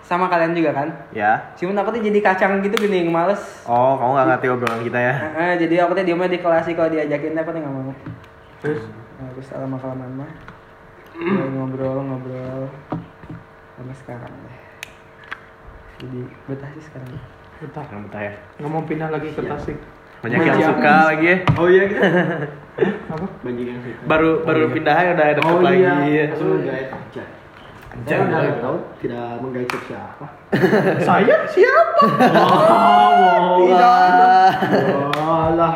sama 0.09 0.24
kalian 0.33 0.57
juga 0.57 0.72
kan? 0.72 0.88
Ya. 1.12 1.53
Cuman 1.61 1.77
aku 1.85 1.92
tuh 1.98 2.01
jadi 2.01 2.16
kacang 2.24 2.64
gitu 2.64 2.81
gini 2.81 3.05
males. 3.12 3.42
Oh, 3.68 4.01
kamu 4.01 4.16
nggak 4.16 4.27
ngerti 4.33 4.46
obrolan 4.48 4.81
kita 4.81 4.98
ya? 5.05 5.14
Heeh, 5.20 5.53
jadi 5.66 5.85
aku 5.85 5.92
tuh 6.01 6.05
diemnya 6.07 6.33
di 6.33 6.40
kelas 6.40 6.64
sih 6.64 6.72
kalau 6.72 6.88
diajakin 6.88 7.37
aku 7.37 7.51
tuh 7.53 7.61
nggak 7.61 7.74
mau. 7.77 7.92
Terus 8.59 8.83
Nah, 9.18 9.27
terus 9.35 9.51
lama 9.51 9.75
kelamaan 9.83 10.14
mah 10.14 10.31
mulai 11.18 11.51
ngobrol 11.51 11.99
ngobrol 12.07 12.71
sampai 13.75 13.97
sekarang 13.99 14.31
deh. 14.31 14.59
Jadi 15.99 16.21
betah 16.47 16.71
sih 16.79 16.83
sekarang. 16.87 17.18
Betah, 17.59 17.83
nggak 17.83 18.03
betah 18.07 18.23
ya. 18.23 18.33
Nggak 18.62 18.71
mau 18.71 18.83
pindah 18.87 19.09
lagi 19.11 19.35
ke 19.35 19.42
Tasik. 19.42 19.75
Banyak 20.23 20.38
yang 20.38 20.62
suka 20.62 20.94
lagi 21.11 21.27
ya. 21.27 21.37
Oh 21.59 21.66
iya 21.66 21.83
gitu. 21.90 21.99
Apa? 23.14 23.27
Bajingan 23.42 23.79
sih. 23.83 23.94
Baru 24.07 24.47
baru 24.47 24.71
pindah 24.71 24.94
aja 24.94 25.11
udah 25.18 25.27
deket 25.35 25.51
Oh 25.51 25.59
lagi. 25.66 25.83
iya. 25.83 25.94
ya. 26.07 26.25
Langsung 26.31 26.51
menggait 26.55 26.90
aja. 26.94 27.25
Udah 27.99 28.55
tahu 28.62 28.77
tidak 29.03 29.29
menggait 29.42 29.71
siapa. 29.83 30.27
Saya 31.11 31.37
siapa? 31.51 32.03
Oh, 32.38 33.66
Wah. 33.66 34.55
Alah. 35.51 35.75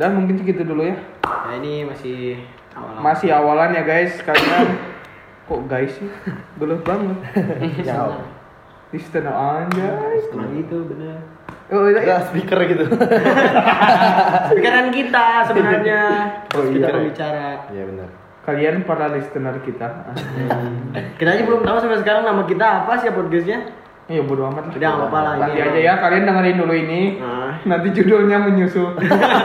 Dan 0.00 0.16
mungkin 0.16 0.40
segitu 0.40 0.64
dulu 0.64 0.88
ya. 0.88 0.96
Ya 1.28 1.52
ini 1.60 1.84
masih 1.84 2.40
awal. 2.72 3.04
Masih 3.04 3.28
awalan 3.36 3.76
ya 3.76 3.84
guys. 3.84 4.16
Kalian 4.24 4.80
kok 5.52 5.60
guys 5.68 5.92
sih? 5.92 6.08
Geluh 6.56 6.80
banget. 6.80 7.20
Ya. 7.84 8.08
Listener 8.96 9.30
anjay. 9.36 10.24
Nah 10.32 10.48
itu 10.56 10.76
bener. 10.88 11.20
Oh, 11.70 11.86
iya, 11.86 12.00
iya. 12.02 12.16
Ada 12.16 12.32
speaker 12.32 12.58
gitu. 12.64 12.88
Pikiran 14.56 14.88
kita 14.88 15.26
sebenarnya. 15.46 16.00
Oh, 16.56 16.64
kita 16.64 16.88
iya. 16.88 16.94
berbicara. 16.96 17.48
Iya 17.68 17.84
benar. 17.84 18.08
Kalian 18.40 18.82
para 18.88 19.06
listener 19.12 19.54
kita. 19.62 19.86
Kita 21.20 21.28
aja 21.28 21.42
belum 21.44 21.60
tahu 21.60 21.76
sampai 21.76 22.00
sekarang 22.00 22.24
nama 22.24 22.42
kita 22.48 22.88
apa 22.88 22.98
sih 22.98 23.12
podcastnya. 23.12 23.68
Ya 24.10 24.26
bodo 24.26 24.42
amat 24.50 24.66
lah. 24.66 24.74
Udah 24.74 24.90
apa-apa 24.98 25.18
lah 25.22 25.32
Nanti 25.38 25.54
ini. 25.54 25.66
aja 25.70 25.80
ya 25.86 25.94
kalian 26.02 26.26
dengerin 26.26 26.56
dulu 26.58 26.74
ini. 26.74 27.02
Nah. 27.22 27.62
Nanti 27.62 27.88
judulnya 27.94 28.42
menyusul. 28.42 28.98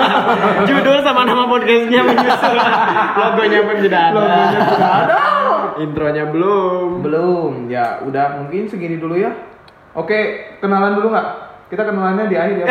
Judul 0.69 0.97
sama 1.05 1.21
nama 1.21 1.45
podcastnya 1.45 2.01
menyusul. 2.01 2.57
Logonya 3.21 3.59
pun 3.61 3.77
tidak 3.77 4.01
ada. 4.09 4.17
Logonya 4.17 4.59
sudah 4.65 4.89
ada. 4.89 5.15
Intronya 5.77 6.23
belum. 6.33 7.05
Belum. 7.05 7.51
Ya 7.69 8.01
udah 8.01 8.41
mungkin 8.41 8.65
segini 8.65 8.97
dulu 8.97 9.21
ya. 9.21 9.37
Oke, 9.93 10.57
kenalan 10.57 10.97
dulu 10.97 11.13
nggak? 11.13 11.29
Kita 11.69 11.85
kenalannya 11.85 12.25
di 12.25 12.37
akhir 12.41 12.55
ya. 12.65 12.67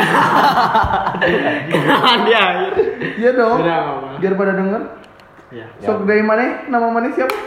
Kenalan 1.70 2.20
di 2.28 2.32
akhir. 2.34 2.72
Iya 3.22 3.30
dong. 3.38 3.58
Udah. 3.62 3.80
Biar 4.18 4.34
pada 4.34 4.52
denger. 4.58 4.82
Ya. 5.54 5.66
Sok 5.78 6.10
dari 6.10 6.26
mana? 6.26 6.66
Nama 6.66 6.86
mana 6.90 7.06
siapa? 7.14 7.38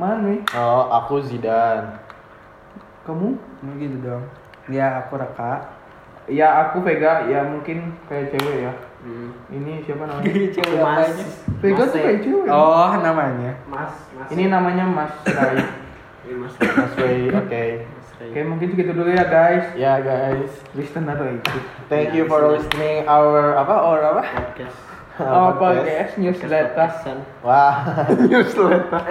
Mana? 0.00 0.40
Oh, 0.56 0.88
aku 0.88 1.20
Zidan. 1.20 2.03
Kamu? 3.04 3.28
Ini 3.36 3.72
gitu 3.84 3.96
dong. 4.00 4.24
Ya 4.68 5.04
aku 5.04 5.20
Raka. 5.20 5.52
Ya 6.24 6.48
aku 6.64 6.80
Vega. 6.80 7.28
Ya 7.28 7.44
mungkin 7.44 7.92
kayak 8.08 8.32
cewek 8.32 8.56
ya. 8.64 8.72
Hmm. 9.04 9.36
Ini 9.52 9.84
siapa 9.84 10.08
namanya? 10.08 10.32
Cewek 10.56 10.80
Mas. 10.80 10.96
apanya? 11.04 11.24
Vega 11.60 11.82
Mas 11.84 11.92
tuh 11.92 11.98
ya? 12.00 12.04
kayak 12.08 12.20
cewek. 12.24 12.48
Oh 12.48 12.92
namanya. 12.96 13.52
Mas, 13.68 13.92
Mas. 14.16 14.28
Ini 14.32 14.44
namanya 14.48 14.84
Mas 14.88 15.12
Rai. 15.36 15.60
Ini 16.24 16.34
Mas. 16.40 16.52
Mas 16.56 16.92
Wei, 16.96 17.28
oke. 17.28 17.64
Mas 17.84 18.08
Ray. 18.16 18.28
Oke 18.32 18.40
mungkin 18.48 18.66
segitu 18.72 18.92
dulu 18.96 19.10
ya 19.12 19.28
guys. 19.28 19.66
Ya 19.76 20.00
guys, 20.00 20.48
Listener 20.72 21.20
itu. 21.28 21.52
thank 21.92 22.16
you 22.16 22.24
for 22.24 22.48
listening 22.48 23.04
our 23.04 23.60
apa 23.60 23.74
or 23.84 24.00
apa? 24.00 24.22
Podcast. 24.24 24.80
Oh 25.20 25.52
podcast 25.60 26.16
newsletter. 26.18 26.88
Wah, 27.44 27.84
Newsletter. 28.32 29.02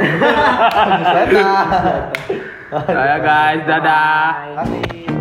newsletter. 0.90 2.50
Ya 2.72 3.18
guys, 3.20 3.62
dadah. 3.68 4.56
Kasih. 4.64 5.13